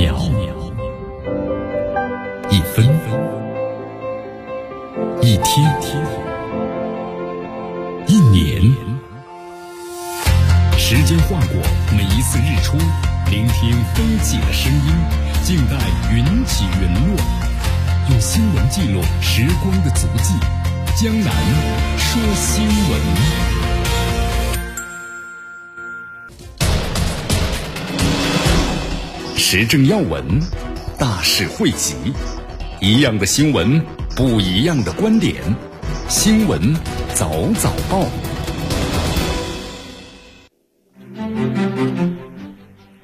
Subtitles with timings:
[0.00, 0.16] 秒，
[2.50, 2.86] 一分，
[5.20, 5.76] 一天，
[8.06, 8.62] 一年，
[10.78, 11.60] 时间划过
[11.94, 12.78] 每一次日出，
[13.30, 14.94] 聆听风起的声音，
[15.42, 15.76] 静待
[16.10, 17.16] 云起云落，
[18.08, 20.32] 用新闻记录时光的足迹。
[20.96, 21.30] 江南
[21.98, 23.59] 说新闻。
[29.52, 30.24] 时政要闻，
[30.96, 31.96] 大事汇集，
[32.80, 35.42] 一样的新闻，不一样的观点。
[36.08, 36.72] 新闻
[37.14, 38.06] 早早报，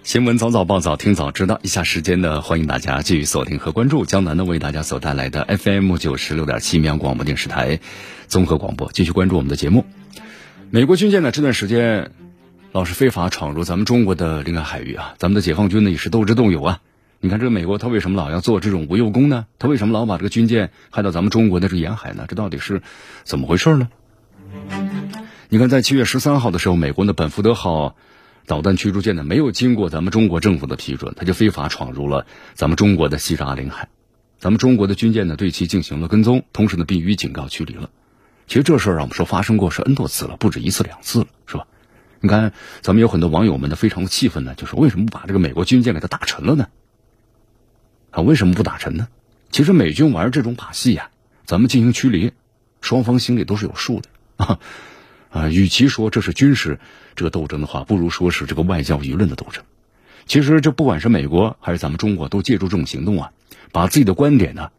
[0.04, 1.58] 新闻早早报，早听早知道。
[1.64, 7.80] 以下时间呢，欢迎大家继续锁定和关注江南呢为大家所带来的 FM 九十六点七绵阳广播电视台
[8.28, 9.84] 综合广播，继续关注我们的节目。
[10.70, 12.12] 美国军舰呢这段时间。
[12.72, 15.14] 老是非法闯入咱们中国的领海海域啊！
[15.18, 16.80] 咱们的解放军呢也是斗智斗勇啊！
[17.20, 19.46] 你看这个美国，他为什么老要做这种无用功呢？
[19.58, 22.26] 他为什么老把这个军舰开到咱们中国的这沿海呢？
[22.28, 22.82] 这到底是
[23.24, 23.88] 怎么回事呢？
[25.48, 27.96] 你看，在七月十三号的时候，美国的本福德号
[28.46, 33.88] 导弹驱逐舰呢没有经过咱们中国政府的批准，他就非法闯入了咱们中国的西沙领海。
[34.38, 37.88] 咱们中国的军舰呢对其进行了跟踪，同时呢并予警告驱离了。
[38.46, 41.66] 其实这事儿啊，我们说发生过是 N 多次了，不止一次两次了，是吧？
[42.26, 46.66] 你看，咱们有很多网友们呢，非常的气愤呢，就是为什么不把这个美国军舰给它打沉了呢？
[48.10, 49.06] 啊，为什么不打沉呢？
[49.52, 51.10] 其实美军玩这种把戏呀，
[51.44, 52.32] 咱们进行驱离，
[52.80, 54.58] 双方心里都是有数的啊
[55.30, 55.48] 啊。
[55.48, 56.80] 与其说这是军事
[57.14, 59.62] 这个斗争的话，不如说是这个外交舆论的斗争。
[60.26, 63.30] 其实这不管是美国还是咱们中国，都借助这种行动啊，
[63.70, 64.72] 把自己的观点呢，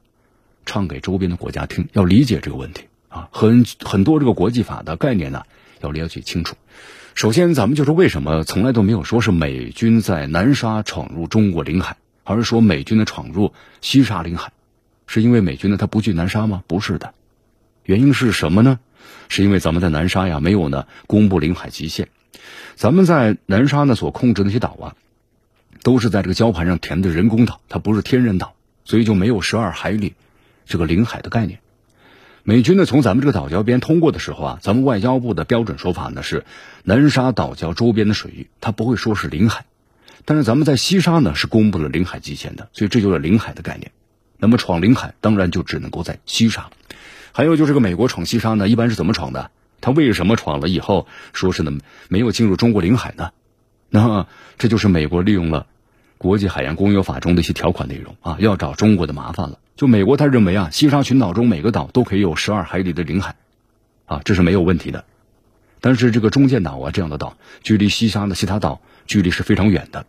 [0.66, 5.44] 唱给周边的国家听，要理解这个问题啊，很很多这个国际法的概念呢，
[5.80, 6.58] 要了解清楚。
[7.18, 14.52] 首先，咱们就说为什么从来都没有说是美军在南沙闯入中国领海，而是说美军的闯入西沙领海，
[15.08, 16.62] 是因为美军呢他不惧南沙吗？
[16.68, 17.16] 不是的，
[17.86, 18.78] 原因是什么呢？
[19.30, 22.10] 是因为咱们在南沙呀没有呢公布领海极限，
[22.76, 24.94] 咱们在南沙呢所控制那些岛啊，
[25.82, 28.54] 都是在这个礁盘上填的人工岛，它不是天然岛，
[28.86, 30.14] 所以就没有十二海里
[30.68, 31.62] 这个领海的概念。
[32.50, 36.46] 美军呢从咱们这个岛礁边通过的时候啊，咱们外交部的标准说法呢是
[36.86, 39.66] 南沙岛礁周边的水域，它不会说是领海。
[40.24, 43.92] 但是咱们在西沙呢是公布了领海基线的，所以这就是领海的概念。
[44.38, 46.72] 那么闯领海当然就只能够在西沙了。
[47.34, 49.52] 还有就是个美国闯西沙呢，一般是怎么闯的？
[49.82, 51.74] 他为什么闯了以后说是呢
[52.08, 53.32] 没有进入中国领海呢？
[53.90, 54.26] 那
[54.58, 55.68] 这就是美国利用了
[56.18, 59.60] 国际海洋公约法中的一些条款内容啊，要找中国的麻烦了。
[59.76, 63.36] 就美国，他认为啊，西沙群岛中每个岛都可以有十二海里的领海，
[64.06, 65.06] 啊，这是没有问题的。
[65.80, 70.08] 但是这个中建岛啊这样的岛，距离西沙的其他岛距离是非常远的。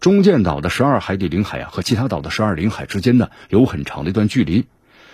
[0.00, 4.64] 中建岛的十二海底领海啊，和其他岛的十二领海之间呢，有很长的一段距离。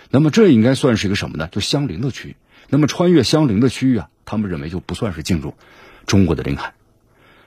[0.09, 1.49] 那么这应该算是一个什么呢？
[1.51, 2.35] 就相邻的区域。
[2.69, 5.53] 那么穿越相邻的区域啊，他们认为就不算是进入
[6.05, 6.73] 中国的领海。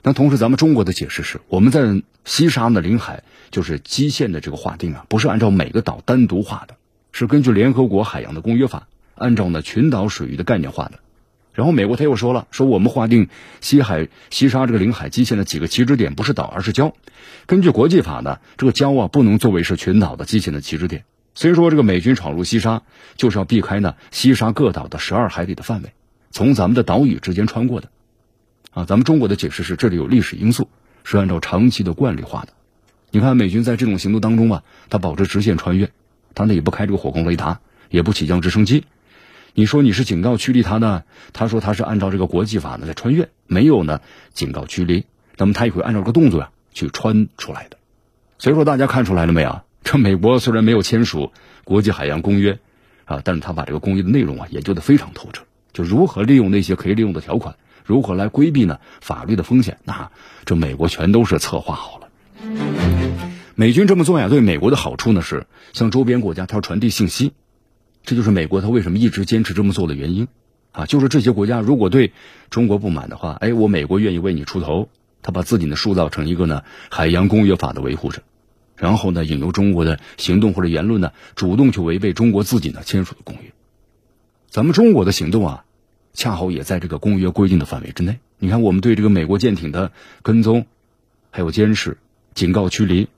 [0.08, 6.76] 那同时，咱们中国的解释是，我们在西沙的领海就是基线的这个划定啊，不是按照每个岛单独划的，
[7.10, 8.86] 是根据联合国海洋的公约法，
[9.16, 11.00] 按照呢群岛水域的概念划的。
[11.54, 13.28] 然后美国他又说了，说我们划定
[13.60, 16.92] 西海西沙这个领海基线的几个起止点不是岛，而是礁。
[17.46, 21.02] 根据国际法呢，这个礁啊不能作为是群岛的基线的起止点。
[21.34, 22.82] 所以说，这个美军闯入西沙
[23.16, 25.92] 就是要避开呢西沙各岛的十二海里的范围，
[26.30, 27.88] 从咱们的岛屿之间穿过的。
[28.76, 30.68] 啊，咱们中国的解释是这里有历史因素，
[31.02, 32.48] 是按照长期的惯例化的。
[33.10, 35.90] 你看美军在这种行动当中啊，他保持直线穿越，
[36.34, 38.84] 他呢也不开这个火控雷达，也不起降直升机。
[39.54, 41.04] 你说你是警告驱离他呢？
[41.32, 44.02] 他说他是按照这个国际法呢在穿越，没有呢
[44.34, 45.06] 警告驱离，
[45.38, 47.78] 那么他也会按照这个动作呀去穿出来的。
[48.36, 49.62] 所以说大家看出来了没有？
[49.84, 51.32] 这美国虽然没有签署
[51.64, 52.58] 国际海洋公约
[53.06, 57.56] 啊，但是他把这个公约的内容啊研究的非常透彻，就如何利用那些可以利用的条款。
[57.86, 58.80] 如何来规避呢？
[59.00, 60.10] 法律的风险，那
[60.44, 62.08] 这美国全都是策划好了。
[63.54, 67.32] 美军这么做呀，对美国的好处呢是向周边国家他要传递信息，
[68.04, 70.28] 这就是美国他为什么一直坚持这么做的原因
[70.72, 70.84] 啊。
[70.84, 72.12] 就是这些国家如果对
[72.50, 74.88] 中国不满的话，哎，我美国愿意为你出头，
[75.22, 78.22] 他把自己呢塑造成一个呢海洋公约法的维护者，
[78.76, 83.52] 然后呢引诱中国的行动或者言论呢主动去违背中国自己呢签署的公约。
[84.50, 85.62] 咱们中国的行动啊。
[86.16, 88.18] 恰好也在这个公约规定的范围之内。
[88.38, 89.92] 你看，我们对这个美国舰艇的
[90.22, 90.66] 跟踪，
[91.30, 91.98] 还有监视、
[92.34, 93.08] 警告、驱离，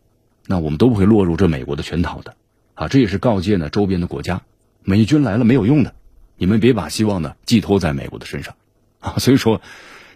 [0.46, 2.34] 那我们都不会落入这美国的圈套的。
[2.74, 4.42] 啊，这也是告诫呢周边的国家，
[4.82, 5.94] 美军来了没有用的，
[6.36, 8.54] 你们别把希望呢寄托在美国的身上。
[9.00, 9.60] 啊，所以说，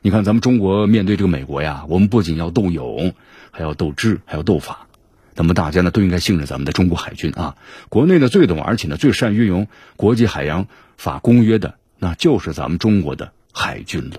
[0.03, 3.15] 你看咱们中国面对这个美国呀，我们不仅要斗勇，
[3.53, 4.89] 还要斗智，还要斗法。
[5.35, 7.57] 那么大家呢都应该信任咱们的中国海军啊。
[7.89, 14.17] 国内呢最懂而且呢最善运用国际海洋法公约的，那就是咱们中国的海军了。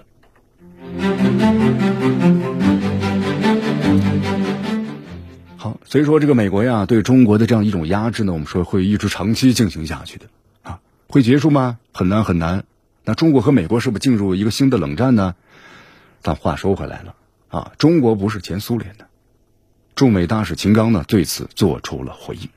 [5.58, 10.28] 好，所以说这个美国呀对中国的这样一种压制呢，我们说会一直长期进行下去的
[10.62, 11.78] 啊，会结束吗？
[11.92, 12.64] 很难很难。
[13.04, 15.36] 那中国和美国是不是进入一个新的冷战呢？
[16.22, 17.16] 但话说回来了
[17.50, 19.08] 啊，中国不是前苏联的。
[19.94, 22.48] 驻美大使秦刚呢对此做出了回应。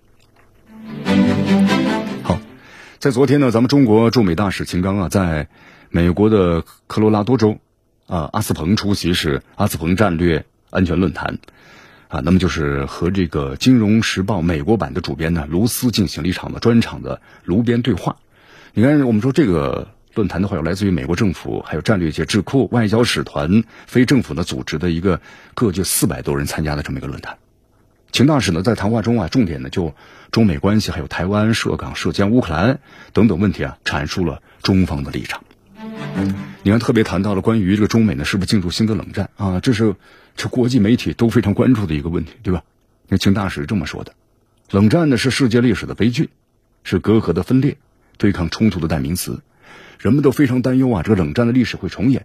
[2.98, 5.48] 在昨天呢，咱们中国驻美大使秦刚啊，在
[5.90, 7.58] 美国的科罗拉多州
[8.06, 11.38] 啊阿斯彭出席是阿斯彭战略安全论坛
[12.08, 18.16] 啊，那么就是和这个《金融时报》美国版的主编呢卢斯进行了一场的专场的炉边对话。
[18.72, 19.88] 你看，我们说这个。
[20.14, 25.20] 论坛的话有来自于美国政府，还有战略界智库、外交使团、非政府的组织的一个
[25.52, 27.36] 各就四百多人参加的这么一个论坛。
[28.16, 29.94] 秦大使呢在谈话中啊，重点呢就
[30.30, 32.80] 中美关系、还有台湾涉港、涉疆、乌克兰
[33.12, 35.44] 等等问题啊，阐述了中方的立场。
[36.62, 39.60] 你看，特别谈到了关于这个中美呢是不是进入新的冷战啊？
[39.60, 39.96] 这是
[40.34, 42.64] 这国际媒体都非常关注的一个问题，对吧？
[43.06, 44.14] 那秦大使这么说的：
[44.70, 46.30] 冷战呢是世界历史的悲剧，
[46.84, 47.76] 是隔阂的分裂、
[48.16, 49.42] 对抗冲突的代名词。
[49.98, 52.24] 人们都非常担忧啊，这个冷战的历史会重演。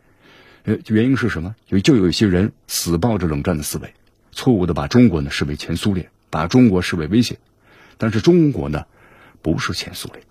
[0.64, 1.54] 呃，原因是什么？
[1.68, 3.94] 就就有一些人死抱着冷战的思维，
[4.32, 7.38] 错误的把中国呢视为前苏联，把中国视为威胁。
[7.98, 8.86] 但是中国呢，
[9.42, 10.24] 不是前苏联。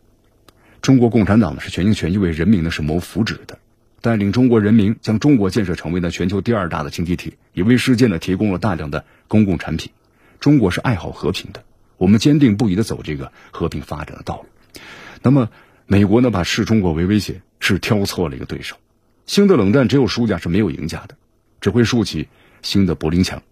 [0.83, 3.59] 中国共产党呢是全心全意为人民呢是谋福祉的，
[4.01, 9.93] 带领中国人民将中国建设成为呢全球第二大的经济体，也为世界呢提供了大量的公共产品。
[10.41, 11.65] 中国是爱好和平的，
[11.97, 14.47] 我们坚定不移的走这个和平发展的道路。
[15.23, 15.49] 那么。
[15.93, 18.77] 美国呢，把视中国为威胁，是挑错了一个对手。
[19.27, 21.17] 新的冷战只有输家是没有赢家的，
[21.61, 22.29] 只会竖起
[22.63, 23.43] 新的柏林墙，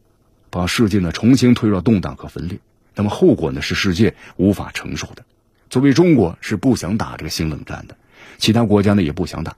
[0.58, 2.58] 把世界呢重新推入动荡和分裂。
[2.96, 5.24] 那么后果呢是世界无法承受的。
[5.70, 7.96] 作为中国是不想打这个新冷战的，
[8.38, 9.54] 其他国家呢也不想打。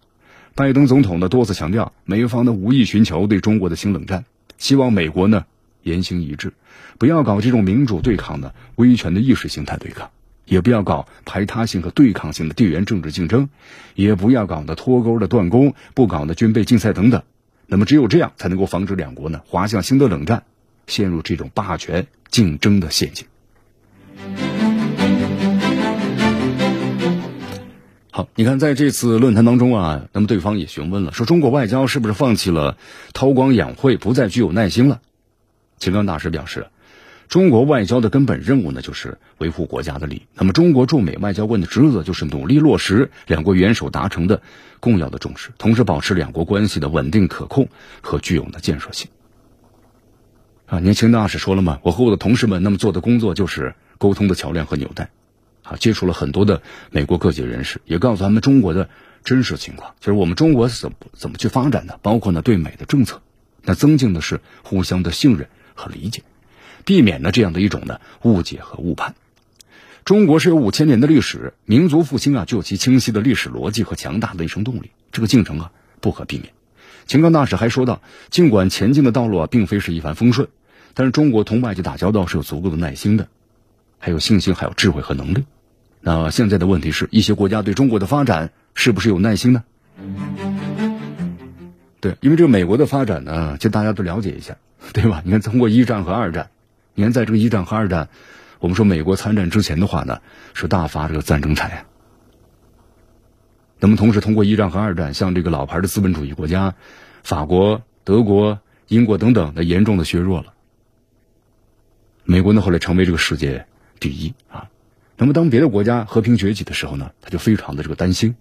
[0.54, 4.26] 拜登总统呢多次强调，美方呢无意寻求对中国的新冷战，
[4.58, 5.46] 希望美国呢
[5.82, 6.52] 言行一致，
[6.98, 10.10] 不要搞这种民主对抗的威权的意识形态对抗。
[10.44, 13.48] 也不要搞排他性和对抗性的地缘政治竞争，
[13.94, 17.22] 也不要搞的脱钩的断供，不搞的军备竞赛等等。
[17.66, 20.42] 那么，只有这样才能够防止两国呢滑向新的冷战，
[20.90, 23.26] 陷入这种霸权竞争的陷阱。
[28.10, 32.76] 好，你看，在这次论坛当中啊，那么对方也询问了，说中国外交是不是放弃了
[33.14, 35.00] 韬光养晦，不再具有耐心了？
[35.78, 36.66] 秦刚大使表示。
[37.28, 40.22] 中国外交的根本任务呢，就是维护国家的利益。
[40.34, 44.42] 那么，中国驻美外交官的职责就是努力落实两国元首达成的
[44.80, 47.68] 共要的重视，同时保持两国关系的稳定可控
[48.00, 49.08] 和具有的建设性。
[50.70, 55.10] 啊，年轻的大使说了嘛，我和我的同事们那么做的工作就是沟通的桥梁和纽带。
[55.64, 56.62] 啊，接触了很多的
[56.92, 58.88] 美国各界人士，也告诉他们中国的
[59.24, 63.20] 真实情况，就是我们中国是怎么怎么去发展的，包括呢对美的政策，
[63.62, 66.22] 那增进的是互相的信任和理解。
[66.84, 69.16] 避免了这样的一种呢误解和误判。
[70.04, 76.52] 中国是有五千年的历史，民族复兴啊就有其清晰的历史逻辑和强大的一生动力，这个进程啊不可避免。
[77.06, 78.00] 秦刚大使还说到，
[78.30, 80.48] 尽管前进的道路啊并非是一帆风顺，
[80.94, 83.28] 但是中国同外界打交道是有足够的耐心的，
[83.98, 85.44] 还有信心，还有智慧和能力。
[86.00, 89.64] 那现在的问题是一些国家对中国的发展是不是有耐心呢？
[92.00, 94.56] 对，因为这个美国的发展呢，就大家都了解一下，
[94.94, 95.22] 对吧？
[95.24, 96.50] 你看，通过一战和二战。
[96.94, 98.08] 你看，在这个一战和二战，
[98.58, 100.20] 我们说美国参战之前的话呢，
[100.54, 101.84] 是大发这个战争财。
[103.78, 106.74] 那么同时，通过一战和二战，像这个老牌的资本主义国家，
[107.22, 110.54] 法国、德国、英国等等，的严重的削弱了。
[112.30, 113.66] 美国呢，后来成为这个世界
[113.98, 114.70] 第一啊。
[115.16, 118.36] 那么当别的国家和平崛起的时候呢，他就非常的这个担心，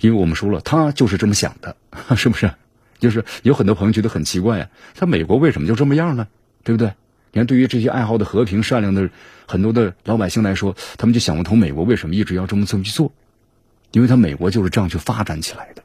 [0.00, 1.76] 因为我们说了，他就是这么想的，
[2.16, 2.50] 是不是？
[2.98, 6.28] 就是有很多朋友觉得很奇怪呀，他美国为什么就这么样呢？
[6.64, 6.94] 对不对？
[7.32, 9.10] 你看，对于这些爱好的和平、善良的
[9.46, 13.12] 很多的老百姓来说，他们就想不通美国为什么一直要这么这么去做，
[13.92, 15.82] 因为他美国就是这样去发展起来的。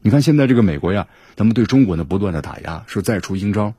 [0.00, 3.74] 你看现在这个美国呀，他们对中国呢不断的打压，说再出阴招，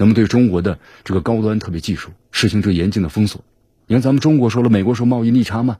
[0.00, 3.44] 那么对中国的这个高端特别技术实行这严禁的封锁。
[3.86, 5.76] 你看咱们中国说了，美国说贸易逆差嘛，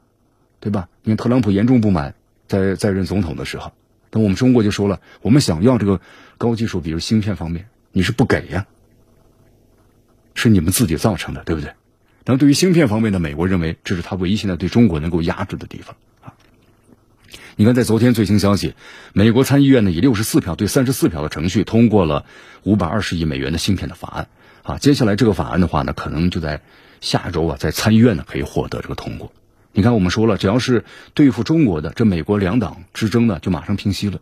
[0.59, 0.89] 对吧？
[1.01, 2.13] 你看特朗普严重不满，
[2.47, 3.73] 在在任总统的时候，
[4.11, 6.01] 那我们中国就说了，我们想要这个
[6.37, 8.67] 高技术，比如芯片方面，你是不给呀。
[10.35, 11.71] 是你们自己造成的，对不对？
[12.23, 15.95] 那么对于芯片方面的美国认为这是他唯一现在对中国能够压制的地方。
[17.61, 18.73] 你看，在昨天最新消息，
[19.13, 22.25] 美国参议院呢以六十四票对三十四票的程序通过了
[22.63, 24.27] 五百二十亿美元的芯片的法案
[24.63, 24.79] 啊。
[24.79, 26.61] 接下来这个法案的话呢，可能就在
[27.01, 29.31] 下周啊在参议院呢可以获得这个通过。
[29.73, 34.21] 你看，我们说了，只要是对付中国的，这美国两党之争呢就马上平息了。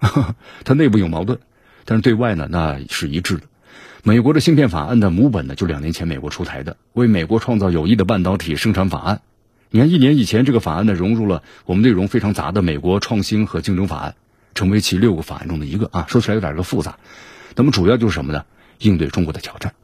[0.64, 1.40] 它内部有矛盾，
[1.84, 3.42] 但是对外呢那是一致的。
[4.02, 9.20] 美国的芯片法案的母本呢就两年前美国出台的，为美国创造有益的半导体生产法案。
[9.70, 14.14] 你看，一年以前这个法案呢融入了我们内容非常杂的美国创新和竞争法案，
[14.54, 16.06] 成为其六个法案中的一个啊。
[16.08, 16.98] 说起来有点个复杂，
[17.54, 18.44] 那么主要就是什么呢？
[18.78, 19.74] 应对中国的挑战。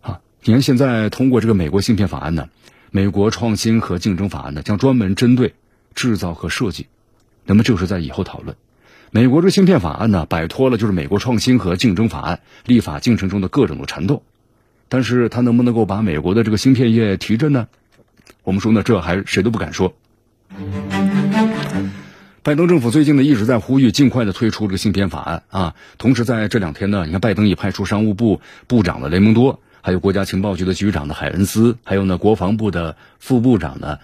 [0.00, 2.48] 啊，你看现在通过这个美国芯片法案呢。
[2.96, 5.56] 美国创新和竞争法案呢，将专门针对
[5.96, 6.86] 制造和设计，
[7.44, 8.56] 那么这是在以后讨论。
[9.10, 14.22] 美国这芯片法案呢，摆脱了就是美国创新和竞争法案立法进程中的各种的缠斗，
[14.88, 17.68] 但是它能不能够把美国的这个芯片业提振呢？
[18.42, 19.94] 我们说呢，这还谁都不敢说。
[22.42, 29.60] 拜登政府最近呢一直在呼吁尽快的推出这个芯片法案啊，同时在这两天呢，你看拜登也派出商务部部长的雷蒙多。
[29.80, 33.98] 还有国家情报局的局长的海恩斯，还有呢国防部的副部长呢，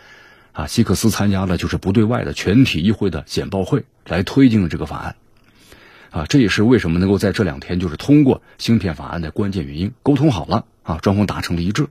[0.52, 5.16] 啊希克斯参加了就是不对外的全体议会的简报会，来推进了这个法案，
[6.10, 11.86] 啊这也是为什么能够在这两天就是通过芯片法案的关键原因，沟通好了啊双方达成了一致。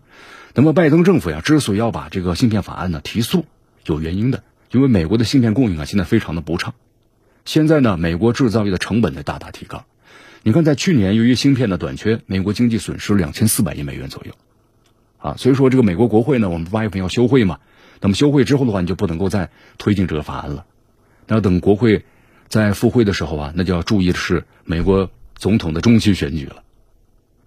[0.54, 3.46] 那么拜登政府呀之所以要把这个芯片法案呢提速，
[3.86, 6.74] 有原因的，因为美国的芯片供应啊现在非常的不畅，
[7.46, 9.86] 现在呢美国制造业的成本在大大提高。
[10.42, 14.32] 你看，在去年由于芯片的短缺，美国经济损失两千四百亿美元左右，
[15.18, 17.60] 啊，所以说这个美国国会呢，我们八月份要休会嘛，
[18.00, 20.66] 那么休会之后的话，你就不能够再推进这个法案了。
[21.28, 22.06] 那等国会
[22.50, 26.64] 在复会的时候啊，那就要注意的是美国总统的中期选举了。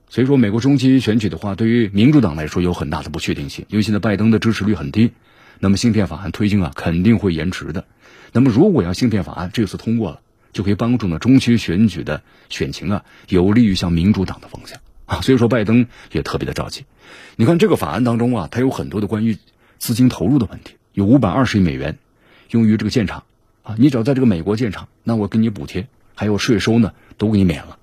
[0.09, 5.11] 所以说，美国中期选举的话，对于民主党来说有很大的不确定性，因为现在拜登的支持率很低，
[5.59, 7.85] 那么芯片法案推进啊，肯定会延迟的。
[8.32, 10.21] 那么如果要芯片法案这次通过了，
[10.52, 16.85] 就可以帮助呢中期选举的选情啊，有利于向民主党的方向啊，所以说拜登也特别的着急。
[17.37, 19.38] 你看这个法案当中啊，它有很多的关于
[19.78, 21.99] 资金投入的问题，有五百二十亿美元
[22.50, 23.25] 用于这个建厂
[23.62, 27.78] 啊，你只要在这个美国建厂，那我给你补贴，还有税收呢都给你免了。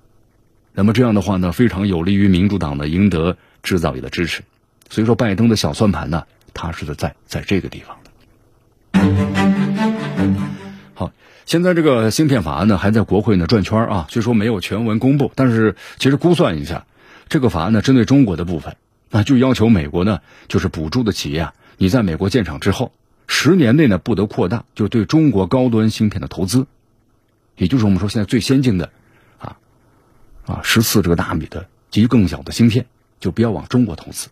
[0.74, 4.44] 那么这样的话呢，非常有利于民主党的赢得制造业的支持。
[4.90, 8.12] 所以说拜登的小算盘呢，他是在在这个地方的。
[10.94, 11.12] 好。
[11.46, 16.86] 现在这个芯片法案呢，还在国会呢转圈啊，虽说没有全文公布，但是其实估算一下，
[17.28, 18.76] 这个法案呢针对中国的部分，
[19.10, 22.92] 那就要求美国呢就是补助的企业啊，你在美国建厂之后，
[23.32, 26.66] 十年内呢不得扩大就是对中国高端芯片的投资，
[27.56, 28.92] 也就是我们说现在最先进的，
[29.38, 29.56] 啊
[30.46, 32.88] 啊十四这个纳米的及更小的芯片，
[33.20, 34.30] 就不要往中国投资。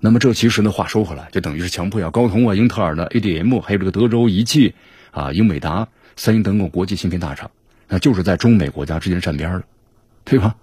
[0.00, 4.74] 那么这其实呢话说回来，就等于是强迫要高通啊、英特尔的 ADM，还有这个德州仪器
[5.10, 5.88] 啊、英美达。
[6.16, 7.50] 三星等等国际芯片大厂，
[7.88, 9.64] 那就是在中美国家之间站边了，
[10.22, 10.54] 对吧？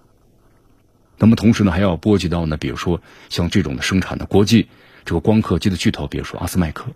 [1.18, 4.68] 那么同时呢，还要波及到呢，比如说像这种的生产的国际
[5.04, 6.86] 这个光刻机的巨头，比如说阿斯麦克，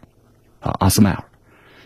[0.67, 1.25] 啊，阿斯麦尔。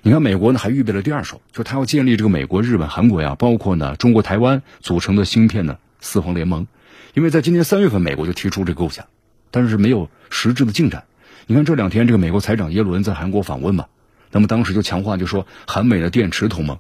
[0.03, 6.67] 你看美国呢还预备了第二手，就他要建立这个美国、日本、韩国呀，包括呢中国台湾组成的芯片的四方联盟。
[7.13, 9.05] 因为在今年三月份，美国就提出这个构想，
[9.51, 11.05] 但是没有实质的进展。
[11.47, 13.87] 你看这两天这个美国财长耶伦在韩国访问嘛。
[14.31, 16.79] 那么当时就强化，就说韩美的电池同盟，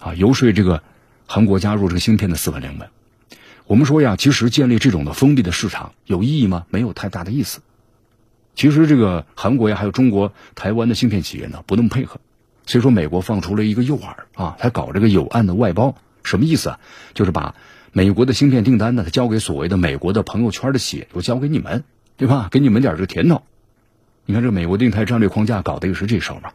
[0.00, 0.82] 啊，游说这个
[1.26, 2.88] 韩国加入这个芯片的四方联盟。
[3.66, 6.66] 我们说呀，其实建立这种的封闭的市场有意义吗？
[6.68, 7.60] 没有太大的意思。
[8.54, 12.20] 其实这个韩国呀，还有中国台湾的芯片企业呢，不那么配合。
[12.66, 16.80] 所以说，美国放出了一个诱饵啊，他搞这个有案的外包，什么意思啊？
[17.12, 17.54] 就是把
[17.92, 21.82] 美国的芯片订单呢，他交给所谓的美国的朋友圈的企业，我交给你们，
[22.16, 22.48] 对吧？
[22.50, 23.42] 给你们点这个甜头。
[24.26, 26.50] 你看这美国定态战略框架搞的也是这手嘛。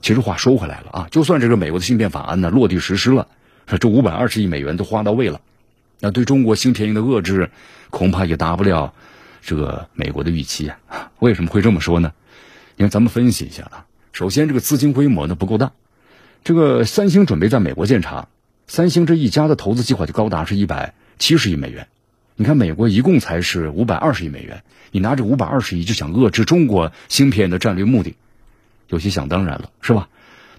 [0.00, 3.28] 其实话说回来了啊，就算这个美国的芯片法案呢落地实施了，
[3.78, 5.40] 这五百二十亿美元都花到位了，
[6.00, 7.50] 那对中国芯片业的遏制
[7.90, 8.94] 恐怕也达不了
[9.44, 10.78] 这个美国的预期啊。
[11.18, 12.12] 为什么会这么说呢？
[12.76, 15.72] 你看咱们分析一下啊，首先这个资金规模呢不够大，
[16.42, 18.28] 这个三星准备在美国建厂，
[18.66, 21.86] 三星这一家的投资计划就高达是一百七十亿美元，
[22.34, 28.16] 你看美国一共才是五百二十亿美元，你拿这五百二十亿就想遏制中国芯片的战略目的？
[28.88, 30.08] 有些想当然了，是吧？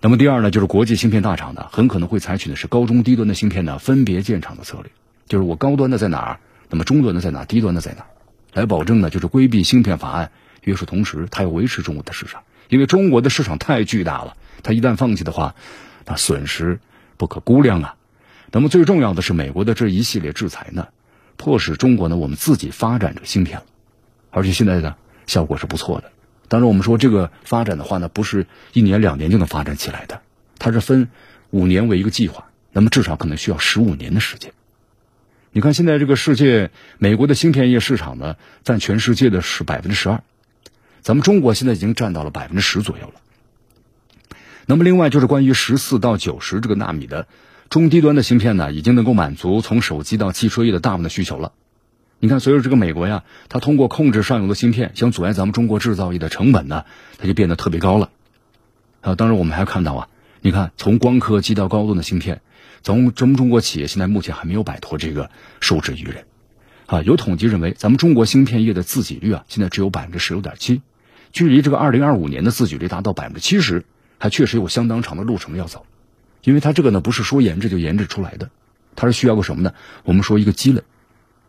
[0.02, 4.92] 那么第二呢，就是国际芯片大厂呢，很可能会采取的是高中低端的芯片呢分别建厂的策略，
[5.28, 6.40] 就是我高端的在哪儿，
[6.70, 8.06] 那么中端的在哪，低端的在哪，
[8.56, 10.32] 来保证呢，就是规避芯片法案
[10.64, 15.56] 约束，同时它要维持中国的市场，因为中国的市场太巨大了，它一旦放弃的话，
[16.06, 16.80] 那损失
[17.18, 17.96] 不可估量啊。
[18.52, 20.88] 那么最重要的是，美国的这一系列制裁呢，
[21.36, 23.66] 迫使中国呢我们自己发展这个芯片了，
[24.32, 24.96] 而且现在呢
[25.28, 26.12] 效果是不错的。
[26.48, 30.22] 当然，我们说这个发展的话呢，不是一年两年就能发展起来的，
[30.58, 31.10] 它是分
[31.50, 34.54] 五年为一个计划，那么至少可能需要十五年的时间。
[35.56, 38.36] 你看现在这个世界，美国的芯片业市场呢，
[38.66, 40.22] 占全世界的是百分之十二，
[41.00, 43.14] 咱们中国现在已经占到了百分之十左右了。
[44.66, 47.30] 那么另外就是关于十四到九十这个纳米的
[47.70, 51.54] 中低端的芯片呢，已经能够满足从手机到汽车业的大部分的需求了。
[52.20, 56.84] 你看，随着这个美国呀，它通过控制上游的芯片，想阻碍咱们中国制造业的成本呢，
[57.18, 58.10] 它就变得特别高了。
[59.00, 60.10] 啊，当然我们还看到啊，
[60.42, 62.42] 你看从光刻机到高端的芯片，
[62.86, 66.26] 咱们咱们中国企业现在目前还没有摆脱这个受制于人。
[66.86, 70.84] 啊，有统计认为，咱们中国芯片业的自给率啊，现在只有百分之十六点七，
[71.32, 73.86] 距离这个二零二五年的自给率达到百分之七十，
[74.20, 75.84] 还确实有相当长的路程要走。
[76.44, 78.52] 因为它这个呢，不是说研制就研制出来的，
[78.96, 79.74] 它是需要个什么呢？
[80.04, 80.84] 我们说一个积累。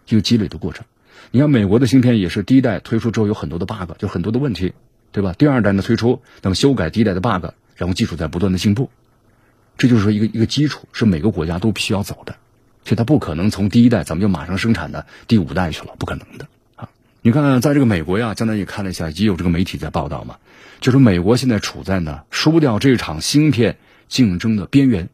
[0.08, 0.86] 一个积累的过程，
[1.32, 4.72] 你看美国的芯片也是第一代推出之后有很多的 bug，就很多的问题，
[5.10, 5.34] 对吧？
[5.36, 8.88] 第二代呢推出，那么修改第一代的 bug，然后技术在不断的进步，
[9.78, 12.36] 这就是说一个一个基础是每个国家都必须要走的，
[12.84, 16.88] 所以它不可能从第一代咱们就马上生产的第五代去了，不可能的啊！
[17.22, 20.36] 你看，在这个美国呀，江南也看了一下，也有这个媒体在报道嘛，
[20.80, 23.76] 就是美国现在处在呢输掉这场芯片
[24.08, 25.08] 竞争的边缘。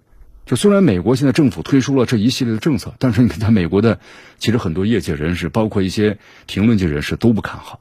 [0.45, 3.99] 就虽然美国现在政府推出了这一系列的政策，但是你看，在美国的
[4.39, 7.81] 其实很多业界人士，包括一些评论界人士都不看好。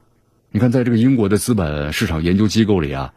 [0.50, 3.12] 你看，在这个英国的资本市场研究机构里啊，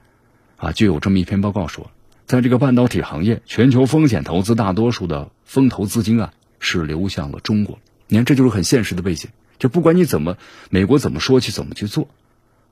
[0.57, 1.91] 啊，就有这么一篇报告说，
[2.25, 7.77] 在这个半导体行业，全球风险投资大多数的风投资金啊，是流向了中国。
[8.07, 9.29] 你看，这就是很现实的背景。
[9.59, 10.37] 就不管你怎么，
[10.69, 12.09] 美国怎么说去，怎么去做，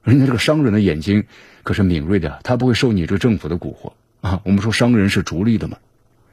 [0.03, 1.25] 人家这个商人的眼睛
[1.61, 4.41] 可是敏锐的，他不会受你这个政府的蛊惑啊。
[4.43, 5.77] 我们说商人是逐利的嘛。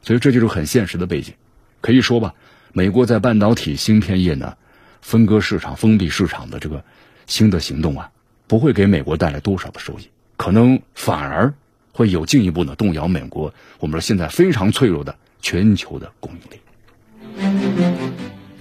[0.01, 1.35] 所以这就是很现实的背景，
[1.79, 2.33] 可以说吧，
[2.73, 4.57] 美国在半导体芯片业呢，
[4.99, 6.83] 分割市场、封闭市场的这个
[7.27, 8.11] 新的行动啊，
[8.47, 11.53] 不会给美国带来多少的收益，可能反而
[11.91, 17.93] 会有进一步的动摇美国我们说现在非常脆弱的全球的供应链。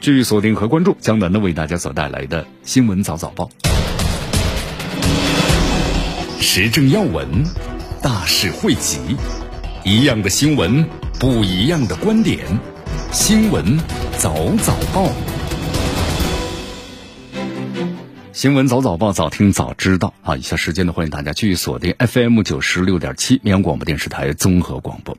[0.01, 3.51] 继续锁定和关注江南的为大家所带来的新闻早早报，
[6.41, 7.27] 时政要闻，
[8.03, 8.99] 大事汇集，
[9.85, 10.85] 一样的新闻。
[11.19, 12.39] 不一样的观点，
[13.13, 13.79] 新闻
[14.17, 15.13] 早早报，
[18.41, 20.35] 新闻早早报，早听早知道啊！
[20.35, 25.19] 以下时间呢，欢迎大家继续锁定 FM 九十六点七绵阳广播电视台综合广播。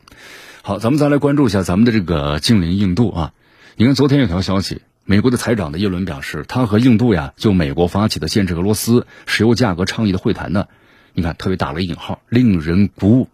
[0.64, 3.34] 好，咱们再来关注一下咱们的这个近邻印度啊！
[3.76, 10.66] 你看，昨天有条消息，美国的财长的耶伦表示，他和印度呀就美国发起的限制俄罗斯石油价格倡议的会谈呢，
[11.14, 13.28] 你看特别打了一引号，令人鼓舞，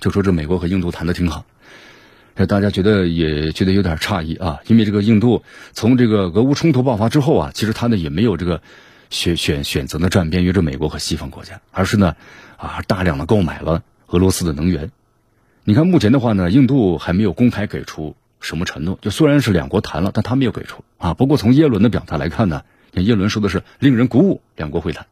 [0.00, 1.44] 就说这美国和印度谈的挺好。
[2.34, 5.42] 这大家觉得也觉得有点诧异啊，因为这个印度
[5.74, 8.62] 从这个俄乌冲突爆发之后啊，其实他呢也没有这个
[9.10, 12.16] 选选选择呢站边于这美国和西方国家，而是呢
[12.56, 14.90] 啊大量的购买了俄罗斯的能源。
[15.64, 21.14] 你看目前的话呢，印度还没有公开给出什么承诺，就虽然是两国谈了，但他没有给出啊。
[21.14, 25.06] 不过从耶伦的表态来看呢，耶伦说的是令人鼓舞，两国会谈，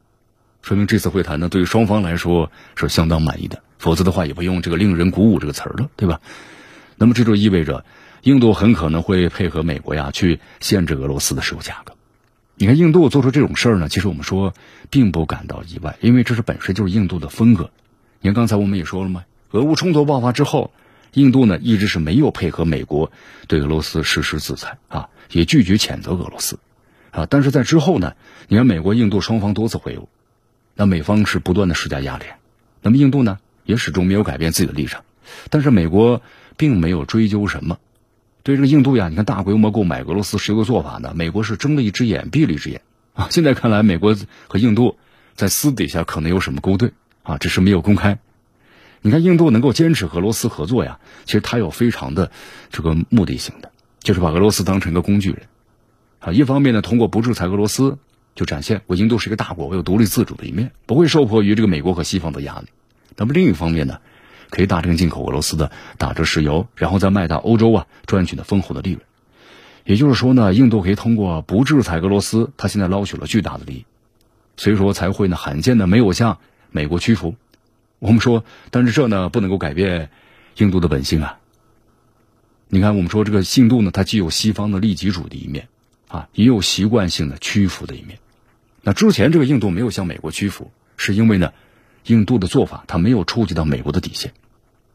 [0.63, 6.21] 说明这次会谈呢对于双方来说是相当满意的，否则的话也不用这个令人鼓舞这个词儿了，对吧？
[6.97, 7.85] 那么这就意味着，
[8.23, 11.96] 印度很可能会配合美国呀，去限制俄罗斯的石油价格。
[12.59, 14.55] 你看，印度做出这种事儿呢，其实我们说
[14.89, 17.71] 并不感到意外，因为这是本身就是印度的风格。
[18.21, 20.73] 你看刚才我们也说了嘛，俄乌冲突爆发之后，
[21.13, 23.13] 印度呢一直是没有配合美国
[23.47, 26.59] 对俄罗斯实施制裁啊，也拒绝谴责俄罗斯
[27.11, 27.27] 啊。
[27.29, 28.15] 但是在之后呢，
[28.49, 30.07] 你看美国、印度双方多次会晤，
[30.75, 32.25] 那美方是不断的施加压力，
[32.81, 35.05] 那么印度呢也始终没有改变自己的立场，
[35.51, 36.23] 但是美国。
[36.59, 37.77] 并没有追究什么，
[38.47, 42.81] 对这个印度呀，你看大规模购买俄罗斯石油的做法呢，美国是睁了一只眼闭了一只眼
[43.13, 43.27] 啊。
[43.29, 44.99] 现在看来，美国和印度
[45.35, 46.93] 在私底下可能有什么勾兑
[47.25, 48.21] 啊，只是没有公开。
[49.01, 52.31] 你看，印度能够坚持和俄罗斯合作呀，其实它有非常的
[52.71, 55.43] 这个目的性的，就是把俄罗斯当成一个工具人
[56.21, 56.31] 啊。
[56.33, 57.99] 一方面呢，通过不制裁俄罗斯，
[58.37, 62.69] 就展现我印度是一个大国，我有独立自主的一面，不会受迫于这个美国和西方的压力。
[63.17, 63.99] 那么另一方面呢？
[64.51, 69.03] 可以大量进口俄罗斯的打折石油，然后再卖到欧洲啊，赚取的丰厚的利润。
[69.85, 73.85] 也就是说呢，印度可以通过不制裁俄罗斯，他现在捞取了巨大的利益，
[74.57, 76.39] 所以说才会呢罕见的没有向
[76.71, 77.37] 美国屈服。
[77.99, 80.11] 我们说，但是这呢不能够改变
[80.57, 81.39] 印度的本性啊。
[82.69, 85.69] 你看，我们说这个印度呢，它既有西方的利己主的一面
[86.09, 88.19] 啊，也有习惯性的屈服的一面。
[88.83, 91.53] 那之前这个印度没有向美国屈服，是因为呢？
[92.07, 94.33] 印度的做法，它没有触及到美国的底线，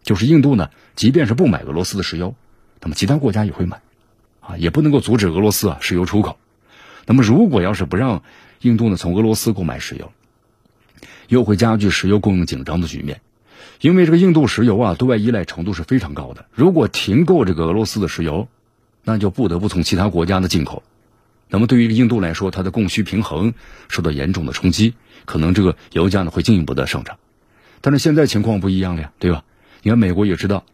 [0.03, 2.35] 就是印度呢，即便是不买俄罗斯的石油，
[2.81, 3.81] 那么其他国家也会买，
[4.39, 6.37] 啊，也不能够阻止俄罗斯啊石油出口。
[7.05, 8.23] 那么如果要是不让
[8.61, 10.11] 印度呢从俄罗斯购买石油，
[11.27, 13.21] 又会加剧石油供应紧张的局面，
[13.81, 16.45] 因为这个印度石油啊对外依赖程度是非常高的。
[16.53, 18.47] 如果停购这个俄罗斯的石油，
[19.03, 20.83] 那就不得不从其他国家的进口，
[21.49, 23.53] 那么对于印度来说，它的供需平衡
[23.89, 24.93] 受到严重的冲击，
[25.25, 27.17] 可能这个油价呢会进一步的上涨。
[27.81, 29.43] 但是现在情况不一样了呀，对吧？
[29.81, 30.65] 你看美国也知道，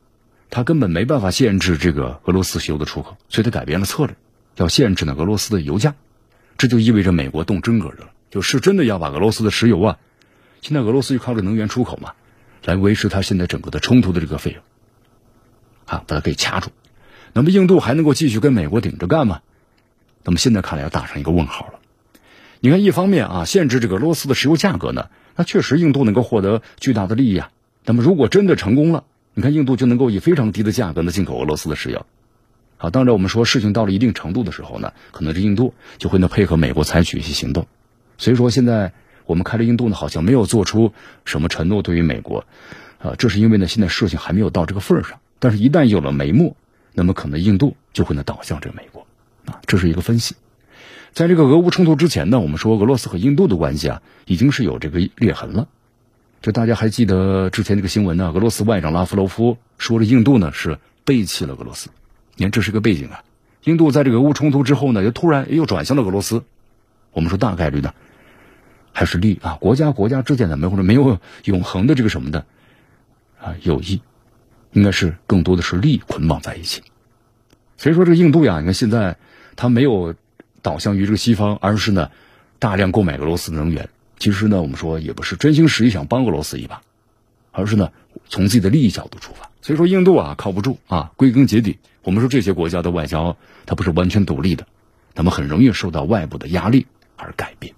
[0.50, 4.16] 他根本没办法限制这个俄罗斯石油的出口，所以他改变了策略，
[4.58, 5.96] 要限制呢俄罗斯的油价。
[6.58, 9.98] 这就意味着美国动真格的了，就是真的要把俄罗斯的石油啊，
[10.62, 12.14] 现在俄罗斯就靠着能源出口嘛，
[12.66, 14.62] 来维持它现在整个的冲突的这个费用，
[15.86, 16.72] 啊，把它给掐住。
[17.34, 19.42] 那么印度还能够继续跟美国顶着干吗？
[20.24, 21.80] 那么现在看来要打上一个问号了。
[22.60, 27.52] 你看，一方面啊，限制这个俄罗斯的石油价格呢，那确实印度能够获得巨大的利益啊。
[27.86, 32.06] 那么如果真的成功了，你看印度就能够以非常低的价格呢进口俄罗斯的石油。
[32.78, 37.68] 好，当然我们说事情到了一定程度的时候呢，可能是印度就会呢配合美国采取一些行动。
[38.18, 38.92] 所以说现在
[39.26, 40.94] 我们看着印度呢好像没有做出
[41.26, 42.46] 什么承诺对于美国，
[42.98, 45.20] 啊，这是因为呢现在事情还没有到这个份上。
[45.38, 46.56] 但是，一旦有了眉目，
[46.94, 49.06] 那么可能印度就会呢倒向这个美国，
[49.46, 50.36] 啊，这是一个分析。
[51.14, 55.68] 在这个俄乌冲突之前呢，我们说俄罗斯和印度的关系啊已经是有这个裂痕了。
[56.42, 58.32] 就大家还记得之前那个新闻呢？
[58.36, 61.90] 俄罗斯外长拉夫罗夫说了，印度呢是背弃了俄罗斯。
[62.36, 63.24] 你看，这是个背景啊。
[63.64, 66.44] 印度在这个俄乌冲突之后呢，又突然又转向了俄罗斯。
[67.12, 67.96] 我们说大概率呢，
[68.94, 72.46] 还是利啊，国家国家之间的没或者没有永恒的这个什么的
[73.42, 74.02] 啊友谊，
[74.72, 76.84] 应该是更多的是利捆绑在一起。
[77.78, 79.18] 所以说，这个印度呀，你看现在
[79.56, 80.14] 他没有
[80.62, 82.10] 倒向于这个西方，而是呢
[82.60, 83.90] 大量购买俄罗斯的能源。
[84.20, 86.82] 其实呢，我们说也不是真心实意想帮俄罗斯一把，
[87.52, 87.92] 而是呢
[88.30, 89.50] 从自己的利益角度出发。
[89.62, 91.12] 所以说，印度啊靠不住啊。
[91.18, 94.66] 归根结底，我们说这些国家的外交它不是完全独立的，
[95.14, 97.74] 他们很容易受到外部的压力而改变。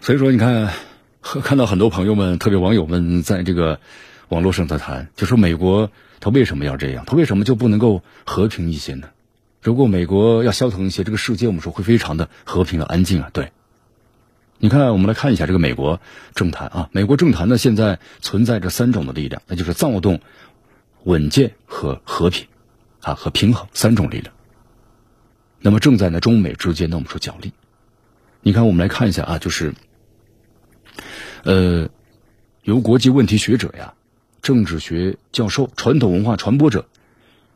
[0.00, 0.70] 所以说，你看，
[1.20, 3.80] 看到很多朋友们，特别网友们在这个
[4.28, 7.04] 网络上在谈，就说美国他为什么要这样？
[7.06, 9.08] 他为什么就不能够和平一些呢？
[9.62, 13.30] 如果美国要消停一些，这个世界我们说会非常的和平的安静啊。
[13.32, 13.52] 对。
[14.58, 16.00] 你看，我们来看一下这个美国
[16.34, 16.88] 政坛啊。
[16.90, 20.20] 美国政坛呢，现在存在着三种的力量，那就是躁动、
[21.04, 22.46] 稳健和和平，
[23.02, 24.32] 啊和平衡三种力量。
[25.60, 27.52] 那么正在呢中美之间呢，我们说角力。
[28.40, 29.74] 你看，我们来看一下啊，就是，
[31.42, 31.90] 呃，
[32.62, 33.92] 由国际问题学者呀、
[34.46, 36.86] 政治学教授、传统文化传播者，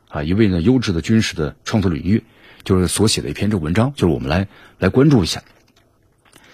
[0.08, 2.24] 啊一位呢优质的军事的创作领域，
[2.64, 4.48] 就是所写的一篇这文章，就是我们来
[4.80, 5.44] 来关注一下。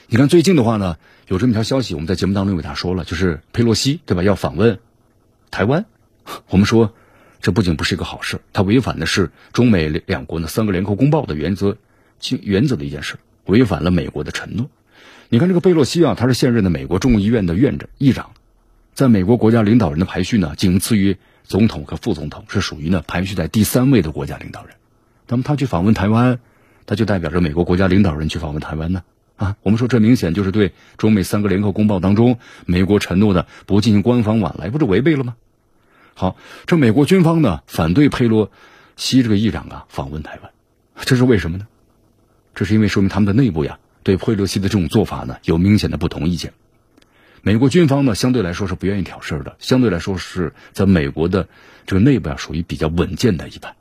[0.08, 4.78] 你看最近的话呢，有这么一条消息，我们在节目当中给大家说了，就是佩洛西对吧要访问
[5.50, 5.86] 台湾，
[6.50, 6.92] 我们说
[7.40, 11.78] 这不仅不是一个好事，它违反的是中美两国呢三个联合公报的原则，
[12.42, 13.14] 原则的一件事，
[13.46, 14.68] 违反了美国的承诺。
[15.30, 18.32] 你看这个贝洛西啊，他是现任的美国众议院的院长、议长，
[18.96, 24.74] 在美国国家领导人的排序呢，仅次于总统和副总统，是属于呢排序在第三位的国家领导人。
[25.28, 26.38] 那么他去访问台湾，
[26.86, 29.02] 他就代表着美国国家领导人去访问台湾呢？
[29.36, 35.36] 啊，我们说这明显就是对中美三个联合公报当中美国承诺的不进行官方往来，不是违背了吗？
[36.14, 38.50] 好，这美国军方呢反对佩洛
[38.96, 40.50] 西这个议长啊访问台湾，
[41.04, 41.66] 这是为什么呢？
[42.54, 46.54] 这是因为说明他们的内部呀对佩洛西的这种做法呢有明显的不同意见。
[47.42, 51.48] 美国军方呢相对来说是不愿意挑事儿的，相对来说是在美国的
[51.86, 53.74] 这个内部啊属于比较稳健的一派。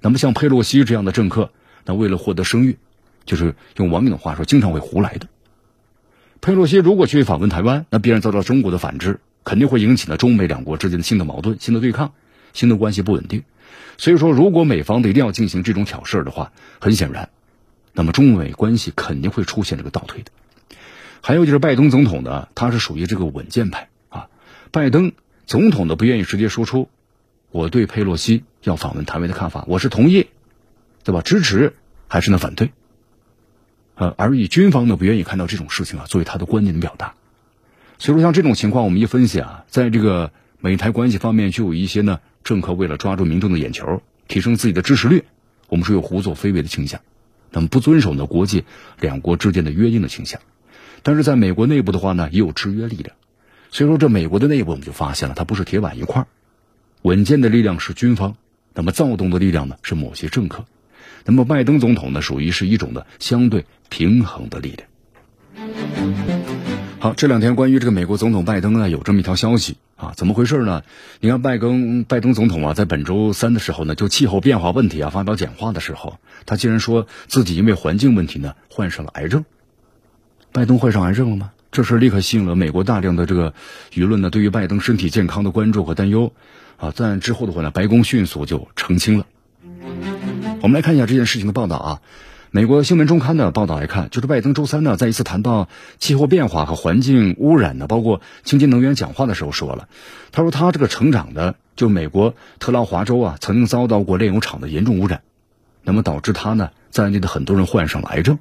[0.00, 1.50] 那么像佩洛西这样的政客，
[1.84, 2.78] 那为了获得声誉。
[3.26, 5.26] 就是用网友的话说，经常会胡来的。
[6.40, 12.14] 佩洛西如果去访问台湾，那必然遭到中国的反制，肯定会引起呢中美两国之间的新的矛盾、新的对抗、
[12.54, 13.42] 新的关系不稳定。
[13.98, 17.28] 所以说，如果美方的一定要进行这种挑事儿的话，很显然，
[17.92, 20.30] 那么中美关系肯定会出现这个倒退的。
[21.22, 24.28] 还有就是拜登总统呢，他是属于这个稳健派啊。
[24.70, 25.12] 拜登
[25.46, 26.88] 总统呢不愿意直接说出
[27.50, 30.28] 我对佩洛西要访问台湾的看法，我是同意，
[31.04, 31.22] 对吧？
[31.22, 31.74] 支持
[32.06, 32.72] 还是呢反对？
[33.94, 37.14] 呃，而以军方呢不愿意看到这种事情啊作为他的观点的表达，
[37.98, 45.24] 所以说像这种情况，我们一分析啊，在这个美台关系方面，就有一些呢政客为了抓住民众的眼球，提升自己的支持率，
[45.68, 47.00] 我们说有胡作非为的倾向，
[47.50, 48.64] 那么不遵守呢国际
[49.00, 50.40] 两国之间的约定的倾向，
[51.02, 53.16] 但是在美国内部的话呢，也有制约力量，
[53.70, 56.26] 所以说这美国的内部我们就发现了，它不是铁板一块
[57.02, 58.36] 稳健的力量是军方，
[58.74, 60.64] 那么躁动的力量呢是某些政客。
[61.24, 64.88] 那么拜登总统呢，属于是一种的相对平衡的力量。
[67.00, 70.82] 好，这两天关于这个美国总统拜登呢，有这么一条消息啊，怎么回事呢？
[71.20, 79.44] 你看拜登拜登总统啊，在本周三的时候呢，就气候变化问题啊发表讲话的时候，他竟然说自己因为环境问题呢患上了癌症。
[80.52, 81.52] 拜登患上癌症了吗？
[81.70, 83.52] 这事立刻吸引了美国大量的这个
[83.92, 86.32] 舆论呢，对于拜登身体健康的关注和担忧。
[86.78, 89.26] 啊，但之后的话呢，白宫迅速就澄清了。
[90.62, 92.00] 我们来看一下这件事情的报道啊。
[92.50, 99.88] 美国新闻周刊的报道来看，就是拜登周三呢，在一次谈到气候变化和环境污染呢，包括清洁能源讲话的时候说了，
[100.32, 105.20] 他说他这个成长的就美国特拉华州啊，曾经遭到过炼油厂的严重污染，
[105.82, 108.38] 那么导致他呢在内的很多人患上了癌症。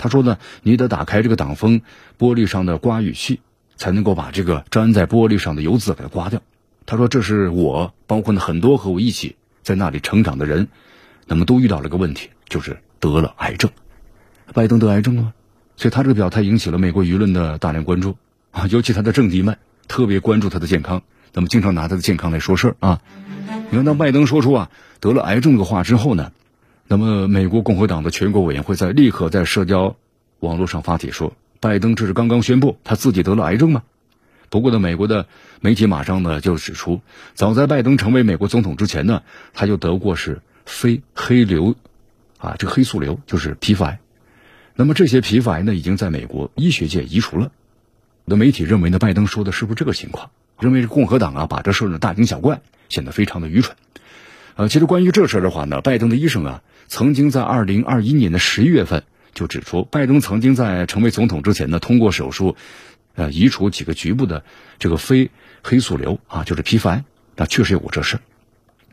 [0.00, 1.82] 他说呢，你得打开这个挡风
[2.18, 3.40] 玻璃上的刮雨器，
[3.76, 6.40] 才能够把这个粘在玻璃上的油渍给它刮掉。
[6.86, 10.68] 他说这是我，包括呢很多和我一起在那里成长的人，
[11.26, 12.78] 那么都遇到了个问题，就是。
[13.02, 13.70] 得了癌症，
[14.52, 15.32] 拜登得癌症了，
[15.74, 18.18] 所以他这个表态引起了美国舆论的大量关注
[18.50, 19.56] 啊，尤其他的政敌们
[19.88, 21.00] 特别关注他的健康，
[21.32, 23.00] 那么经常拿他的健康来说事儿啊。
[23.70, 26.30] 你看，当拜登说出啊得了癌症的话之后呢，
[26.92, 29.94] 那么美国共和党的全国委员会在立刻在社交
[30.40, 33.84] 网络上发帖说，拜登这是刚刚宣布他自己得了癌症吗？
[34.48, 35.28] 不过呢，美国的
[35.60, 37.00] 媒体马上呢就指出，
[37.34, 39.22] 早在拜登成为美国总统之前呢，
[39.54, 41.76] 他就得过是非黑瘤。
[42.38, 44.00] 啊，这个黑素瘤就是皮肤癌，
[44.74, 47.52] 那么这些皮肤癌呢，已经在美国医学界移除了。
[48.26, 50.30] 的媒体认为呢，拜登说的是不是这个情况？
[50.58, 53.76] 认为是共和党啊，把这事呢大惊小怪，显得非常的愚蠢。
[54.60, 62.56] 呃，其实关于这事的话呢，拜登的医生啊，曾经在二零二一年的十一月份就指出，拜登曾经在成为总统之前呢，通过手术，
[63.14, 64.44] 呃，移除几个局部的
[64.78, 65.30] 这个非
[65.62, 67.04] 黑素瘤啊，就是皮肤癌，
[67.36, 68.18] 那确实有过这事。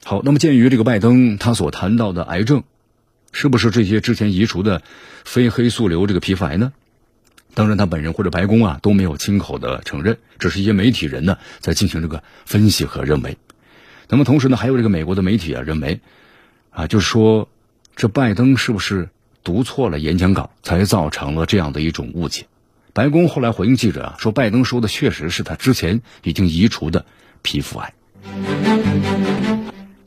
[0.06, 2.64] 好，那么鉴于这个拜登他所谈到的癌症。
[3.34, 4.82] 是不是这些之前移除的
[5.26, 6.72] 非黑素瘤这个皮肤癌呢？
[7.56, 13.38] 当然，他本人或者白宫啊都没有亲口的承认，只是一些媒体人呢在进行这个分析和认为。
[14.10, 16.00] 那么同时呢，还有这个美国的媒体啊认为，
[16.70, 17.50] 啊，就是说
[17.96, 19.10] 这拜登是不是
[19.44, 22.46] 读错了演讲稿，才造成了这样的一种误解？
[22.94, 27.06] 白宫后来回应记者啊说，拜登说的确实是他之前已经移除的
[27.42, 27.94] 皮肤癌。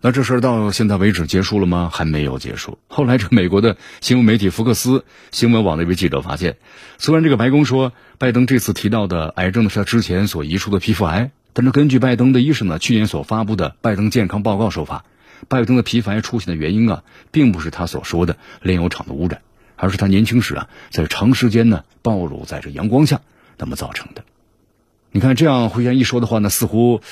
[0.03, 1.91] 那这事儿到现在为止结束了吗？
[1.93, 2.79] 还没有结束。
[2.89, 6.57] 后来，这美国的新闻媒体福克斯新闻网的一位记者发现，
[6.97, 11.31] 虽然这个白宫说拜登这次提到的癌症是他之前所移除的皮肤癌，
[11.61, 15.05] 反正根据拜登的医生呢去年所发布的拜登健康报告说法，
[15.47, 19.43] 拜登的皮肤癌出现的原因啊，并不是他所说的炼油厂的污染，
[19.77, 23.21] 而是他年轻时啊在长时间呢暴露在这阳光下
[23.59, 24.25] 那么造成的。
[25.11, 27.03] 你看这样互相一说的话呢，似乎。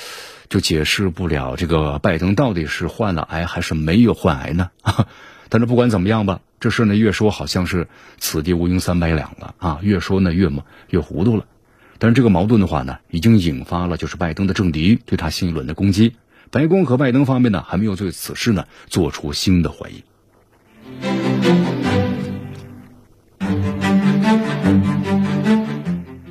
[0.49, 4.71] 就解释不了这个拜登到底是患了癌还是没有患癌呢？
[5.47, 11.45] 但是不管怎么样吧，这事呢越说好像是此地无银三百两了啊，越说呢越么越糊涂了。
[11.99, 16.15] 但是这个矛盾的话呢，已经引发了就是拜登的政敌对他新一轮的攻击。
[16.49, 20.01] 白宫和拜登方面呢还没有对此事呢做出新的回应。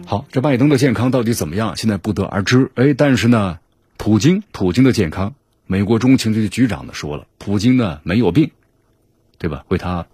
[0.05, 1.77] 好，这拜登的健康到底怎么样？
[1.77, 2.73] 现在不得而知。
[2.75, 3.61] 哎，但是呢。
[4.01, 5.35] 普京，普京的健康，
[5.67, 8.53] 美国中情局局长呢说了，普京呢没有病，
[9.39, 9.65] 对吧？
[9.67, 10.07] 为他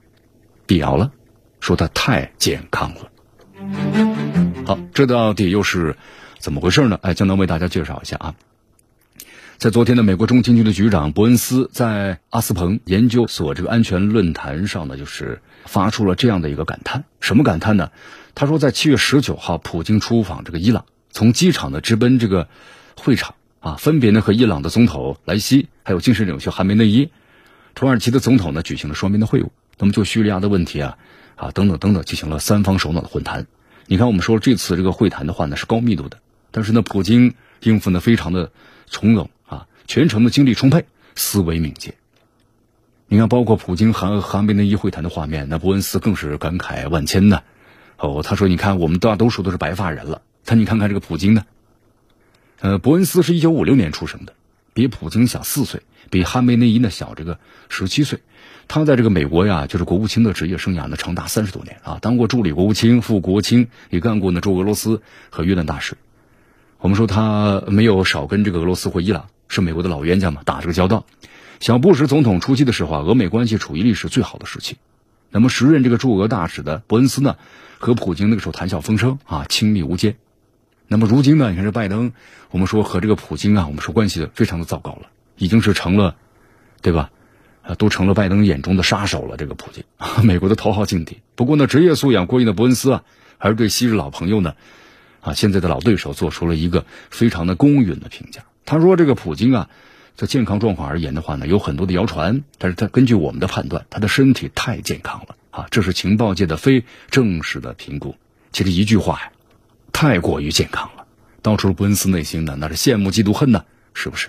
[0.64, 1.12] 辟谣了，
[1.60, 4.43] 说他太健康了。
[4.66, 5.96] 好，这到底又是
[6.38, 6.98] 怎么回事呢？
[7.02, 8.34] 哎，将能为大家介绍一下啊。
[9.58, 17.04] 在昨天的美国中情局的局长伯恩斯在阿斯彭研究所这个安全论坛上呢，就是发出了这样的一个感叹。
[17.20, 17.90] 什么感叹呢？
[18.34, 22.48] 他说，在七月十九号，普京出访这个伊朗，从机场呢直奔这个
[22.96, 23.34] 会场。
[23.60, 27.08] 啊，分别呢和伊朗的总统莱西，还有精神领袖哈梅内伊，
[27.74, 29.48] 土耳其的总统呢举行了双边的会晤。
[29.78, 30.98] 那么就叙利亚的问题啊，
[31.36, 33.46] 啊等等等等，进行了三方首脑的会谈。
[33.86, 36.18] 你看，我们说这次这个会谈的话呢是高密度的，
[36.50, 38.50] 但是呢，普京应付呢非常的
[38.86, 41.94] 从容啊，全程的精力充沛，思维敏捷。
[43.08, 47.42] 你看，包括普京和哈梅内伊会谈的画面，那伯恩斯更是感慨万千呢。
[47.96, 51.44] 哦，他说：“你看，我们大多数都是白发人了，但你看看这个普京呢。”
[52.60, 54.32] 呃，伯恩斯是一九五六年出生的，
[54.72, 58.20] 比普京小四岁，比哈梅内伊呢小这个十七岁。
[58.68, 65.96] 他在这个美国呀，就是国务卿的职业生涯呢长达三十多年啊，当过助理国务卿、副国务卿，也干过呢驻俄罗斯和约旦大使。
[66.78, 71.06] 我们说他没有少跟这个俄罗斯或伊朗，是美国的老冤家嘛，打这个交道。
[71.60, 74.76] 小布什总统初期的时候啊，俄美关系处于历史最好的时期。
[75.30, 77.36] 那么时任这个驻俄大使的伯恩斯呢，
[77.78, 80.16] 和普京那个时候谈笑风生啊，亲密无间。
[80.86, 81.50] 那么如今呢？
[81.50, 82.12] 你看这拜登，
[82.50, 86.16] 我们说和这个普京啊，我们说关系非常的糟糕了，已经是成了，
[86.82, 87.10] 对吧？
[87.66, 89.36] 啊，都成了拜登眼中的杀手了。
[89.36, 89.82] 这个普京，
[90.22, 91.18] 美国的头号劲敌。
[91.34, 93.02] 不过呢，职业素养过硬的伯恩斯啊，
[93.38, 94.54] 还是对昔日老朋友呢，
[95.20, 98.44] 啊，现在的老对手做出了一个非常的公允的评价。
[98.64, 99.68] 他说：“这个普京啊，
[100.14, 108.14] 在健康状况而言的话呢，有很多的谣传，但是他根据我们的判断，他的身体太健康了啊，这是情报界的非正式的评估。
[108.52, 109.30] 其实一句话呀。”
[109.96, 111.06] 太过于健康了，
[111.40, 114.28] 到处伯恩斯内心呢，那是羡慕嫉妒恨呢，是不是？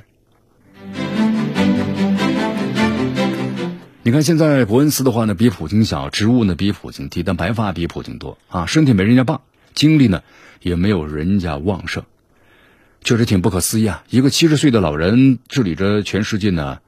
[4.07, 9.41] 你看现在伯恩斯的话呢，比普京小，职务呢比普京低，但白发比普京多啊，身体没人家棒，
[9.73, 10.21] 精力呢
[10.61, 12.03] 也没有人家旺盛，
[13.03, 14.03] 确实挺不可思议啊！
[14.11, 16.81] 一个七十岁的老人治理着全世界呢，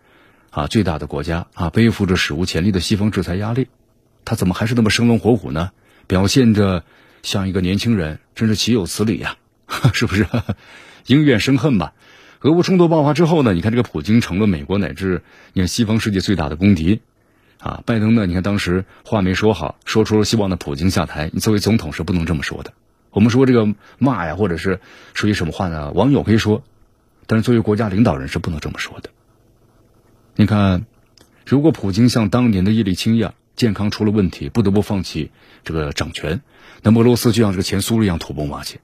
[0.52, 3.68] 啊最大的国家啊，背负着史无前例的西方制裁压力，
[4.24, 5.72] 他怎么还是那么生龙活虎呢？
[6.06, 6.84] 表现着
[7.24, 9.38] 像一个年轻人，真是岂有此理呀！
[9.92, 10.28] 是不是？
[11.08, 11.94] 因怨生恨吧。
[12.42, 15.24] 俄乌冲突爆发之后呢，你看这个普京成了美国乃至
[15.54, 17.02] 你看西方世界最大的公敌，
[17.60, 22.74] 啊，拜登呢，你看当时话没说好，说出了希望的普京下台，你作为总统是不能这么说的。
[23.10, 24.80] 我们说这个骂呀，或者是
[25.16, 25.92] 说些什么话呢？
[25.94, 26.64] 网友可以说，
[27.26, 29.10] 但是作为国家领导人是不能这么说的。
[30.36, 30.86] 你看，
[31.46, 35.32] 如果普京像当年的叶利钦一样，健康出了问题，不得不放弃
[35.64, 36.42] 这个掌权，
[36.84, 38.80] 那么俄罗斯就像这个前苏联一样土崩瓦解，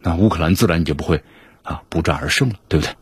[0.00, 1.22] 那乌克兰自然就不会
[1.64, 2.94] 啊不战而胜了，对不对？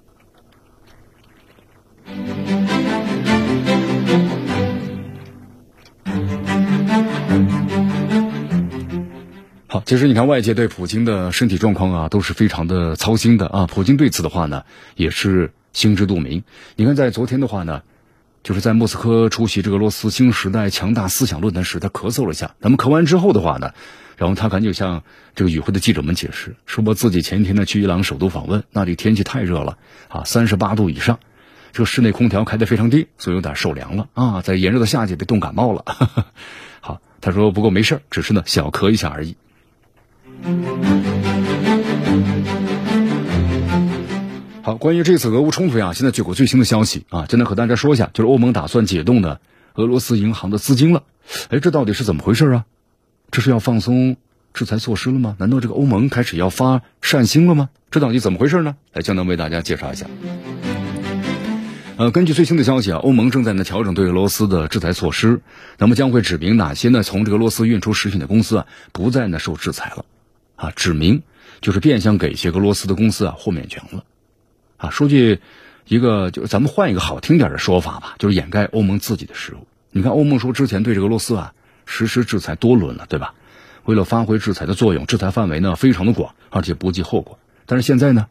[9.68, 13.66] 好，其实你看，外界对普京的身体状况啊，都是非常的操心的啊。
[13.66, 14.64] 普京对此的话呢，
[14.96, 16.44] 也是心知肚明。
[16.76, 17.82] 你看，在昨天的话呢，
[18.42, 22.54] 就是在莫斯科出席这个俄罗斯新时代强大思想论坛时，他咳嗽了一下。
[22.58, 23.72] 那么咳完之后的话呢，
[24.16, 25.02] 然后他赶紧向
[25.34, 31.18] 这个与会的记者们解释，说自己前一天呢去伊朗首都访问，那里天气太热了啊，三十八度以上。
[31.72, 35.84] 这个室内空调开得非常低，所以有点受凉了啊，在炎热的夏季被冻感冒了。
[36.80, 39.36] 好，他说不过没事只是呢小咳一下而已。
[44.62, 49.40] 好，关于这次俄乌冲突呀，现在就有最新的消息啊，今天和大家说一下，就是欧盟打算解冻的
[49.72, 51.04] 俄罗斯银行的资金了。
[51.48, 52.66] 哎，这到底是怎么回事啊？
[53.32, 54.18] 这是要放松
[54.52, 55.36] 制裁措施了吗？
[55.38, 57.70] 难道这个欧盟开始要发善心了吗？
[57.90, 58.76] 这到底怎么回事呢？
[58.92, 60.06] 来，江南为大家介绍一下。
[61.96, 65.40] 呃，根据最新的消息啊，欧盟正在呢调整对俄罗斯的制裁措施，
[65.78, 70.04] 那么将会指明哪些呢从这个俄罗斯运出食品的公司啊不再呢受制裁了，
[70.56, 71.22] 啊，指明
[71.62, 74.04] 就是变相给一些俄罗斯的公司啊豁免权了，
[74.76, 75.40] 啊，说句
[75.86, 79.66] 一个就是咱们换一个好听点的说法吧，就是掩盖欧盟自己的失误。
[79.90, 81.54] 你看欧盟说之前对这个俄罗斯啊
[81.86, 83.34] 实施制裁多轮了，对吧？
[83.84, 87.38] 为了发挥制裁的作用，制裁范围呢非常的广，而且不计后果。
[87.66, 88.26] 但是现在呢？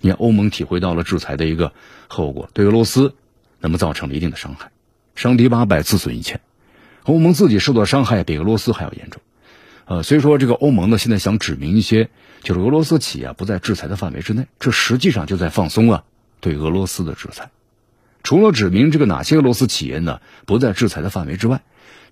[0.00, 1.72] 你看，欧盟体会到了制裁的一个
[2.08, 3.14] 后果，对俄罗斯
[3.60, 4.72] 那么造成了一定的伤害，
[5.14, 6.40] 伤敌八百，自损一千。
[7.04, 9.22] 欧盟自己受到伤害比俄罗斯还要严重。
[9.84, 12.10] 呃，所以说这个欧盟呢，现在想指明一些，
[12.42, 16.02] 就是俄罗斯企业不在制裁的范围之内，这实际上就在放松啊
[16.40, 17.50] 对俄罗斯的制裁。
[18.24, 21.62] 除了指明这个哪些俄罗斯企业呢不在制裁的范围之外，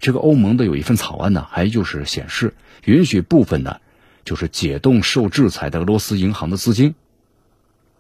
[0.01, 3.77] 这个欧盟的有一份草案呢，还就是显示允许部分呢，
[4.25, 6.95] 就是解冻受制裁的俄罗斯银行的资金。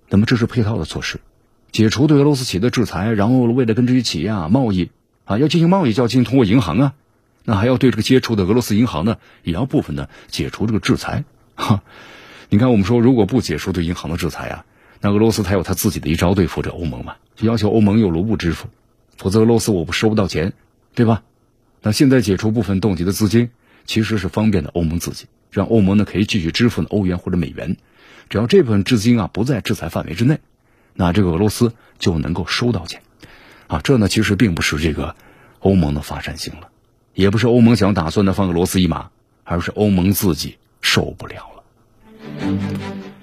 [0.08, 1.20] 那么这是配套的措施，
[1.70, 4.90] 解除对俄罗斯企业的制裁，然后为了跟这些企业啊贸易
[5.24, 6.94] 啊要进行贸易，就要进行通过银行啊，
[7.44, 11.24] 那还要对这个接触的俄罗斯银行呢，也要部分的解除这个制裁。
[11.54, 11.82] 哈，
[12.48, 14.64] 你看我们说如果不解除对银行的制裁啊，
[15.00, 18.68] 那俄罗斯才有他自己的一招对付这欧盟嘛，就要求欧盟有卢布支付，
[19.18, 20.54] 否则俄罗斯我不收不到钱，
[20.94, 21.22] 对吧？
[21.82, 23.50] 那现在解除部分冻结的资金，
[23.86, 27.76] 其实是方便的欧盟自己，让欧盟呢可以继续支付欧元或者美元。
[28.28, 30.38] 只要这部分资金啊不在制裁范围之内，
[30.94, 33.02] 那这个俄罗斯就能够收到钱，
[33.66, 35.16] 啊，这呢其实并不是这个
[35.58, 36.68] 欧盟的发善心了，
[37.14, 39.10] 也不是欧盟想打算的放俄罗斯一马，
[39.42, 41.62] 而是欧盟自己受不了了。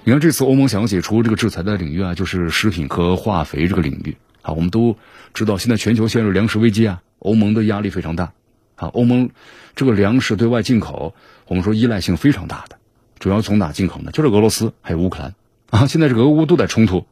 [0.03, 4.97] 你看这次欧盟想解除这个制裁的领域啊，就是食品和化肥这个领域啊，我们都
[5.33, 8.33] 知道现在全球陷入粮食危机啊，欧盟的压力非常大
[8.77, 9.31] 啊，欧盟
[9.75, 11.13] 这个粮食对外进口，
[11.47, 12.77] 我们说依赖性非常大的。
[13.19, 14.11] 主要从哪进口呢？
[14.11, 15.35] 就是俄罗斯还有乌克兰
[15.71, 15.87] 啊！
[15.87, 17.05] 现在这个俄乌都在冲突，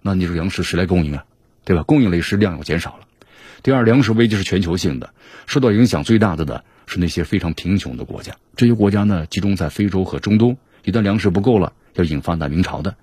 [0.00, 1.24] 那你这粮食谁来供应啊？
[1.64, 1.82] 对吧？
[1.82, 3.06] 供应了是量又减少了。
[3.62, 5.12] 第二，粮食危机是全球性的，
[5.46, 8.36] 受到影响最大的呢是那些非常贫穷的国家。
[8.54, 12.94] 这些国家呢集中在非洲和中东，一旦粮食不够了，要引发难民潮的。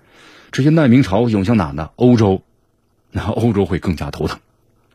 [0.50, 1.90] 这些难民潮涌向哪呢？
[1.96, 2.42] 欧洲，
[3.10, 4.38] 那欧洲会更加头疼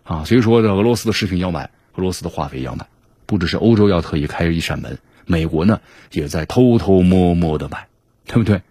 [0.03, 0.23] 啊！
[0.25, 2.87] 所以说，这俄罗斯的食品要买，俄罗斯的化肥要买，
[3.25, 4.99] 不只是欧洲要特意开一扇门。
[5.25, 5.81] 美国呢
[6.11, 7.87] 也在偷偷摸摸的买，
[8.25, 8.61] 对不对？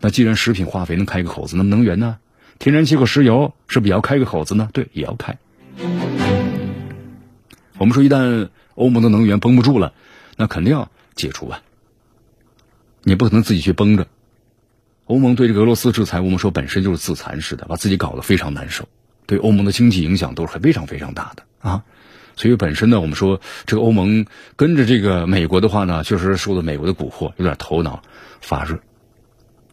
[0.00, 2.18] 那既然食品化肥能开个口子，那么能源呢？
[2.58, 4.68] 天然气和石油是不是也要开个口子呢？
[4.72, 5.38] 对，也要开。
[7.78, 9.92] 我们说，一旦欧盟的能源绷不住了，
[10.36, 11.62] 那肯定要解除啊。
[13.02, 14.06] 你不可能自己去绷着。
[15.06, 18.88] 欧盟对这个俄罗斯制裁，我们说本身就是自残式的，把自己搞得非常难受，
[19.26, 21.84] 对欧盟的经济影响都是非常非常大的啊。
[22.36, 24.26] 所以本身呢，我们说这个欧盟
[24.56, 28.02] 跟着这个美国的话呢，确实受了美国的蛊惑，有点头脑
[28.40, 28.80] 发热。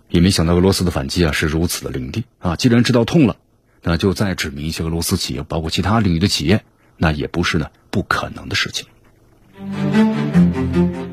[0.09, 2.57] 也没想到俄罗斯的反击啊是如此的凌厉啊！
[2.57, 3.37] 既然知道痛了，
[3.81, 6.65] 那就再指明一些俄罗斯企业，包括其他领域的企业，
[6.97, 8.87] 那也不是呢不可能的事情。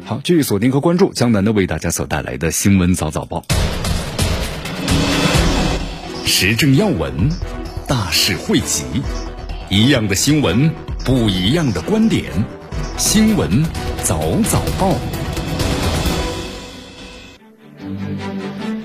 [0.04, 3.44] 好，继续锁定和关注江南的为大家所带来的新闻早早报，
[6.26, 7.28] 时政要闻，
[7.86, 8.84] 大事汇集，
[9.70, 10.70] 一样的新闻，
[11.04, 12.24] 不一样的观点，
[12.96, 13.62] 新闻
[14.02, 14.94] 早早报。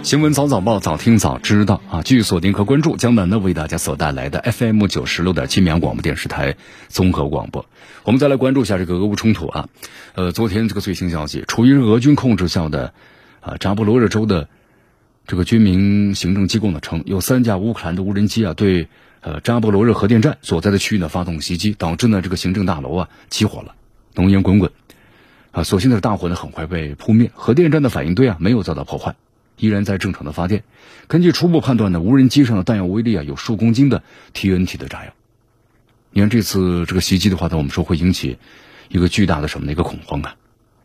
[0.04, 2.02] 新闻早早报，早听早知道啊！
[2.04, 6.58] 继续锁定和关注江南呢为大家所带来的 FM 九十六点七绵阳广播电视台
[6.90, 7.66] 综合广播。
[8.04, 9.70] 我们再来关注一下这个俄乌冲突啊。
[10.16, 12.94] 呃，昨天这个最新消息，处于俄军控制下的
[13.40, 14.50] 啊扎波罗热州的
[15.28, 18.90] 这个军民行政机构呢称，有三架乌克兰的无人机啊对
[19.24, 23.74] 呃扎波罗热核电站所在的区域呢发动袭击，导致呢这个行政大楼啊起火了，
[24.14, 24.72] 浓烟滚滚
[25.52, 25.64] 啊。
[25.64, 29.16] 所幸的是大火呢很快被扑灭，核电站的反应堆啊没有遭到破坏。
[29.56, 30.64] 依然在正常的发电。
[31.08, 34.02] 根据初步判断呢，无人机上的弹药威力啊有数公斤的
[34.34, 35.14] TNT 的炸药。
[36.10, 38.40] 你看这次这个袭击的话呢，我们说会引起
[38.90, 40.36] 一个巨大的什么的一个恐慌啊。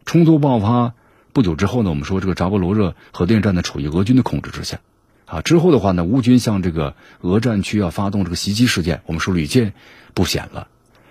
[0.05, 0.93] 冲突爆发
[1.33, 4.81] 不久之后呢，我们说这个扎波罗热核电站呢处于俄军的控制之下
[5.29, 5.43] 啊。
[5.43, 9.75] 之后的话呢，乌军向这个俄战区啊发动这个袭击事件，我们说屡见
[10.15, 10.67] 不鲜了。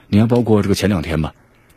[0.07, 1.33] 你看，包括这个前两天吧，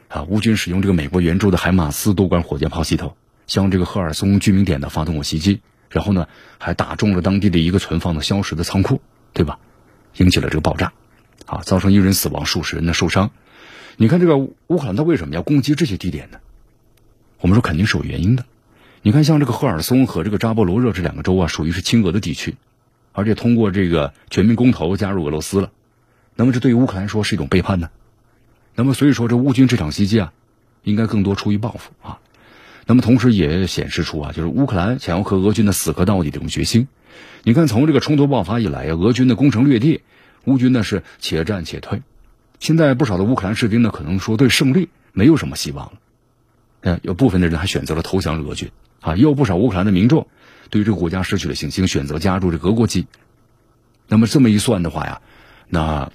[0.09, 3.15] 啊，乌军使用这个美国援助的海马斯多管火箭炮系统
[3.47, 5.61] 向这个赫尔松居民点呢发动过袭击。
[5.91, 6.29] 然后呢，
[6.59, 9.59] 还打中了当地的一个存放的硝石的仓库，对吧？
[10.17, 10.93] 引起了这个爆炸，
[11.47, 13.33] 啊，造成一人死亡，数十人的受伤。
[13.97, 16.39] 你看这个乌克兰，他为什么要攻击这些地点呢？
[17.41, 18.45] 我们说肯定是有原因的。
[19.03, 22.57] 你看，像这个赫尔松和这个扎波罗热这两个州啊，属于是亲俄的地区，
[23.13, 25.71] 而且通过这个全民公投加入俄罗斯了。
[26.37, 27.89] 那么这对于乌克兰说是一种背叛呢？
[28.75, 30.35] 那么所以说这乌军这场袭击啊，
[30.83, 32.19] 应该更多出于报复啊。
[32.85, 36.87] 那么同时也显示出啊，就是乌克兰想要和俄军的死磕到底这种决心。
[37.43, 40.03] 你看，从这个冲突爆发以来啊，俄军的攻城略地，
[40.45, 42.03] 乌军呢是且战且退。
[42.59, 45.93] 现在不少的乌克兰士兵呢，可能说对胜利没有什么希望了。
[46.83, 48.71] 呃，有部分的人还选择了投降俄军
[49.01, 50.27] 啊，也有不少乌克兰的民众
[50.71, 53.07] 对于这个国家失去了信心，选择加入这俄国籍。
[54.09, 55.21] 那么这么一算的话呀，
[55.69, 56.13] 那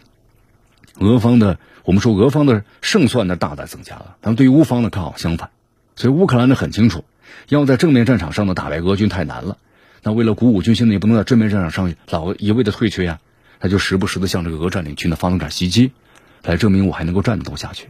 [0.99, 5.49] 俄方的我们说俄方的胜算呢大大增加了，但们对于乌方呢刚好相反。
[5.95, 7.03] 所以乌克兰呢很清楚，
[7.49, 9.57] 要在正面战场上呢打败俄军太难了。
[10.03, 13.19] 那为了鼓舞军心呢，也不能在正面战场上老一味的退却呀。
[13.57, 15.91] 他就时不时的向这个俄占领区呢发动点袭击，
[16.43, 17.88] 来证明我还能够战斗下去。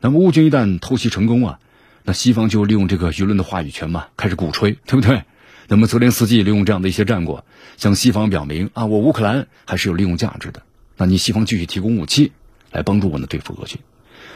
[0.00, 1.58] 那么乌军一旦偷袭成功啊，
[2.04, 5.24] 那西方就利用这个舆论的话语权嘛，开始鼓吹，对不对？
[5.68, 7.44] 那么泽连斯基利用这样的一些战果，
[7.76, 10.62] 向西方表明啊，我乌克兰还是有利用价值的。
[10.96, 12.32] 那你西方继续提供武器
[12.72, 13.78] 来帮助我呢对付俄军。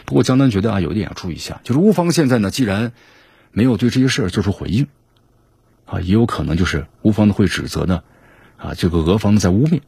[0.04, 2.92] 不过江南觉得啊，有一点要注意一下，就是乌方现在呢，既然
[3.50, 4.86] 没有对这些事儿做出回应，
[5.86, 8.02] 啊，也有可能就是乌方呢会指责呢，
[8.56, 9.80] 啊，这个俄方在污蔑，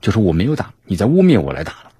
[0.00, 1.92] 就是我没有打，你在污蔑我来打了，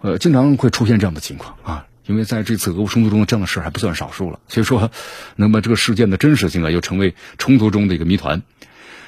[0.00, 4.90] 呃，经常会出现这样的情况啊，因为在这次俄乌冲突中，这样的事还不算少数了，所以说，
[5.36, 8.42] 那么这个事件的真实性啊，又成为冲突中的一个谜团。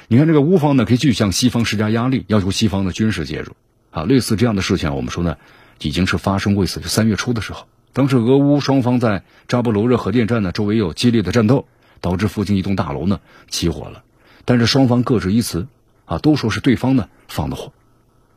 [0.07, 3.57] 你看这个乌方呢，可以继续向西方施加压力，要求西方的军事介入，
[3.91, 5.37] 啊，类似这样的事情，我们说呢。
[5.83, 11.67] 已经是发生过一次，就三月初的时候，当时俄乌双方在扎波罗热核电站呢周围有激烈的战斗，
[12.03, 14.03] 导致附近一栋大楼呢起火了。
[14.45, 15.69] 但是双方各执一词，
[16.05, 17.73] 啊，都说是对方呢放的火。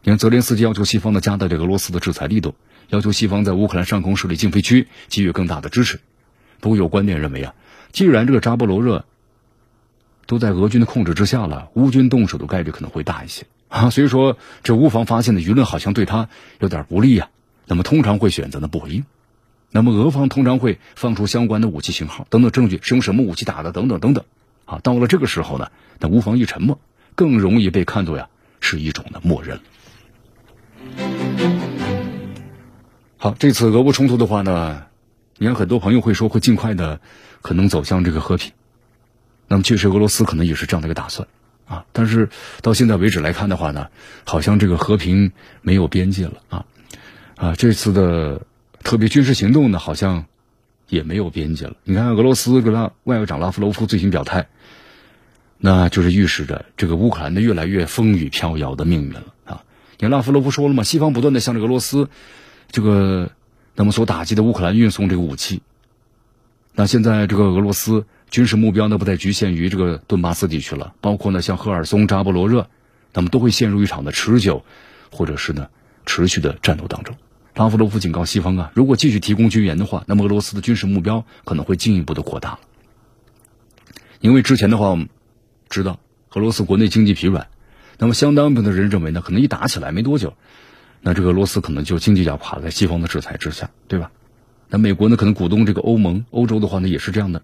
[0.06, 2.56] 你看，泽连斯基要求西方呢加大对俄罗斯的制裁力度，
[2.90, 6.02] 要求西方在乌克兰上空设立禁飞区，给予更大的支持。
[6.60, 7.56] 不过有观点认为啊，
[7.94, 9.06] 既然这个扎波罗热
[10.26, 13.46] 都在俄军的控制之下了，乌军动手的概率可能会大一些。
[13.70, 16.28] 啊，所以说这乌方发现的舆论好像对他
[16.60, 17.30] 有点不利呀。
[17.66, 19.06] 那么通常会选择呢不回应。
[19.72, 24.26] 那么俄方通常会放出相关的武器型号等等证据，是用什么武器打的等等等等。
[24.66, 26.78] 啊，到了这个时候呢，那乌方一沉默，
[27.16, 28.28] 更容易被看作呀
[28.60, 29.62] 是一种的默认。
[33.18, 34.84] 好，这次俄乌冲突的话呢，
[35.38, 37.00] 你看很多朋友会说会尽快的
[37.42, 38.52] 可能走向这个和平。
[39.48, 41.28] 那么确实俄罗斯可能也是这样的一个打算。
[41.66, 42.28] 啊，但是
[42.62, 43.88] 到现在为止来看的话呢，
[44.26, 45.32] 好像这个和平
[45.62, 46.66] 没有边界了啊，
[47.38, 48.46] 啊，这次的
[48.84, 50.26] 特别军事行动呢，好像
[50.90, 51.78] 也没有边界了。
[51.86, 54.50] 你看，俄罗斯跟拉外长拉夫罗夫最新表态，
[55.58, 59.33] 那就是预示着这个乌克兰的越来越风雨飘摇的命运了。
[60.04, 62.10] 你，拉夫罗夫说了嘛，西方不断的向这个俄罗斯
[62.72, 63.32] 这个
[63.76, 65.62] 那么所打击的乌克兰运送这个武器，
[66.74, 68.06] 那现在这个俄罗斯。
[68.34, 72.68] 军事目标呢不再局限于这个顿巴斯地区了，包括呢像赫尔松、扎波罗热，
[73.14, 74.66] 那么都会陷入一场的持久，
[75.12, 75.68] 或者是呢
[76.08, 77.16] 持续的战斗当中。
[77.54, 82.60] 拉夫罗夫警告西方啊，如果继续提供军援的话，那么俄罗斯的军事目标可能会进一步的扩大了。
[84.20, 85.10] 因为之前的话，我们
[85.70, 86.00] 知道
[86.32, 87.50] 俄罗斯国内经济疲软，
[87.98, 90.34] 那么相当部分的人认为呢，可能一打起来没多久，
[91.02, 94.12] 那这个俄罗斯可能就经济要垮在西方的制裁之下，对吧？
[94.70, 97.44] 那美国呢，可能鼓动这个欧盟、欧洲的话呢，也是这样的。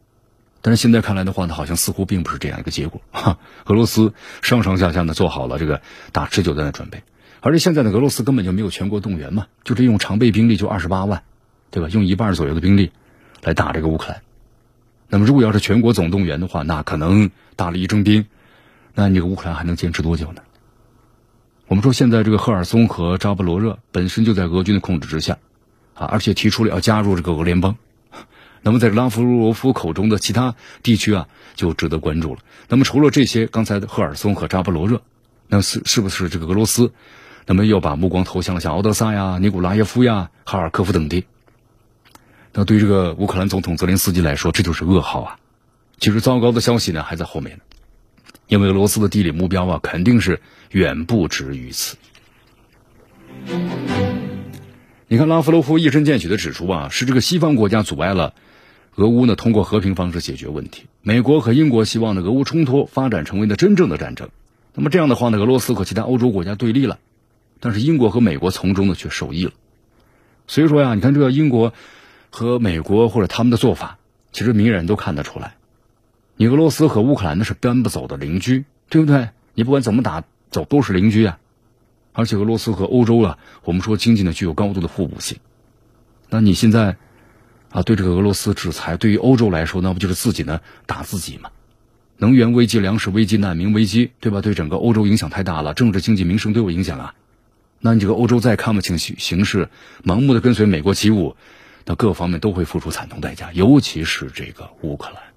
[0.61, 3.01] 但是现在看来的话呢，好像似乎并不是这样一个结果。
[3.11, 5.81] 哈，俄罗斯上上下下呢做好了这个
[6.11, 7.03] 打持久战的准备，
[7.39, 11.23] 而且现在的俄罗斯根本就没有全国动员嘛，就这用常备兵力就二十八万，
[11.71, 11.87] 对吧？
[11.89, 12.91] 用一半左右的兵力
[13.43, 14.21] 来打这个乌克兰。
[15.07, 18.25] 那么如果要是全国总动员的话，那可能打了一征兵，
[18.93, 20.41] 那你这个乌克兰还能坚持多久呢？
[21.67, 25.37] 我们说现在这个赫尔松和扎波罗热本身就在俄军的控制之下，
[25.93, 27.77] 啊，而且提出了要加入这个俄联邦。
[28.61, 32.41] 那么，在拉夫罗夫口中的其他地区啊，就值得关注了。
[32.67, 35.01] 那么，除了这些，刚才的赫尔松和扎波罗热，
[35.47, 36.91] 那是是不是这个俄罗斯？
[37.45, 41.25] 那么又把目光投向了像敖德萨呀、尼古拉耶夫呀、哈尔科夫等地。
[42.51, 45.37] 那对于这个乌克兰总统泽连斯基来说，这就是噩耗啊！
[45.99, 47.63] 其实，糟糕的消息呢还在后面呢，
[48.49, 50.41] 因为俄罗斯的地理目标啊，肯定是
[50.71, 51.97] 远不止于此。
[55.07, 58.33] 你看，拉夫罗夫一针见血的指出啊，是这个西方国家阻碍了。
[58.95, 60.87] 俄乌呢，通过和平方式解决问题。
[61.03, 64.29] 美国和英国希望呢，俄乌冲突发展成为呢真正的战争。
[64.73, 66.97] 那么这样的话呢，俄罗斯和其他欧洲国家对立了，
[67.59, 69.51] 但是英国和美国从中呢却受益了。
[70.47, 71.71] 所以说呀，你看这个英国
[72.31, 73.99] 和美国或者他们的做法，
[74.31, 75.55] 其实明眼人都看得出来。
[76.41, 79.27] 你俄罗斯和乌克兰那是搬不走的邻居，对不对？
[79.55, 81.37] 你不管怎么打，走都是邻居啊。
[82.13, 85.39] 而且俄罗斯和欧洲啊，我们说经济呢具有高度的互补性。
[86.29, 86.95] 那你现在？
[87.71, 91.49] 啊，对这个俄罗斯制裁，对于欧洲来说，那不就是自己呢打自己吗？
[92.15, 94.39] 能源危机、粮食危机、难民危机，对吧？
[94.39, 97.15] 对整个欧洲影响太大了，政治、经济、民生都有影响啊。
[97.81, 99.67] 那你这个欧洲再看不清形形势，
[100.05, 101.35] 盲目的跟随美国起舞，
[101.83, 105.28] 那各方面都会付出惨痛代价，尤其是这个乌克兰。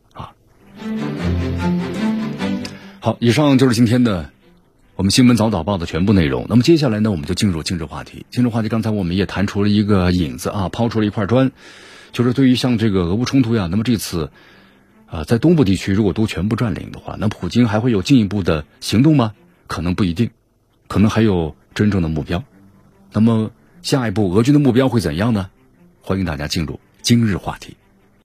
[3.00, 4.30] 好，以上就是今天的
[4.94, 6.46] 我们新闻早早报的全部内容。
[6.48, 8.26] 那么接下来呢，我们就进入今日话题。
[8.30, 11.50] 今日话题，刚才我们也谈出了一个引子啊，抛出了一块砖。
[12.12, 14.30] 就是对于像这个俄乌冲突呀，那么这次，
[15.06, 19.32] 啊，在东部地区如果都全部占领的话，那普京还会有进一步的行动吗？
[19.66, 20.30] 可能不一定，
[20.86, 22.44] 可能还有真正的目标。
[23.12, 23.50] 那么
[23.82, 25.48] 下一步俄军的目标会怎样呢？
[26.02, 27.76] 欢迎大家进入今日话题。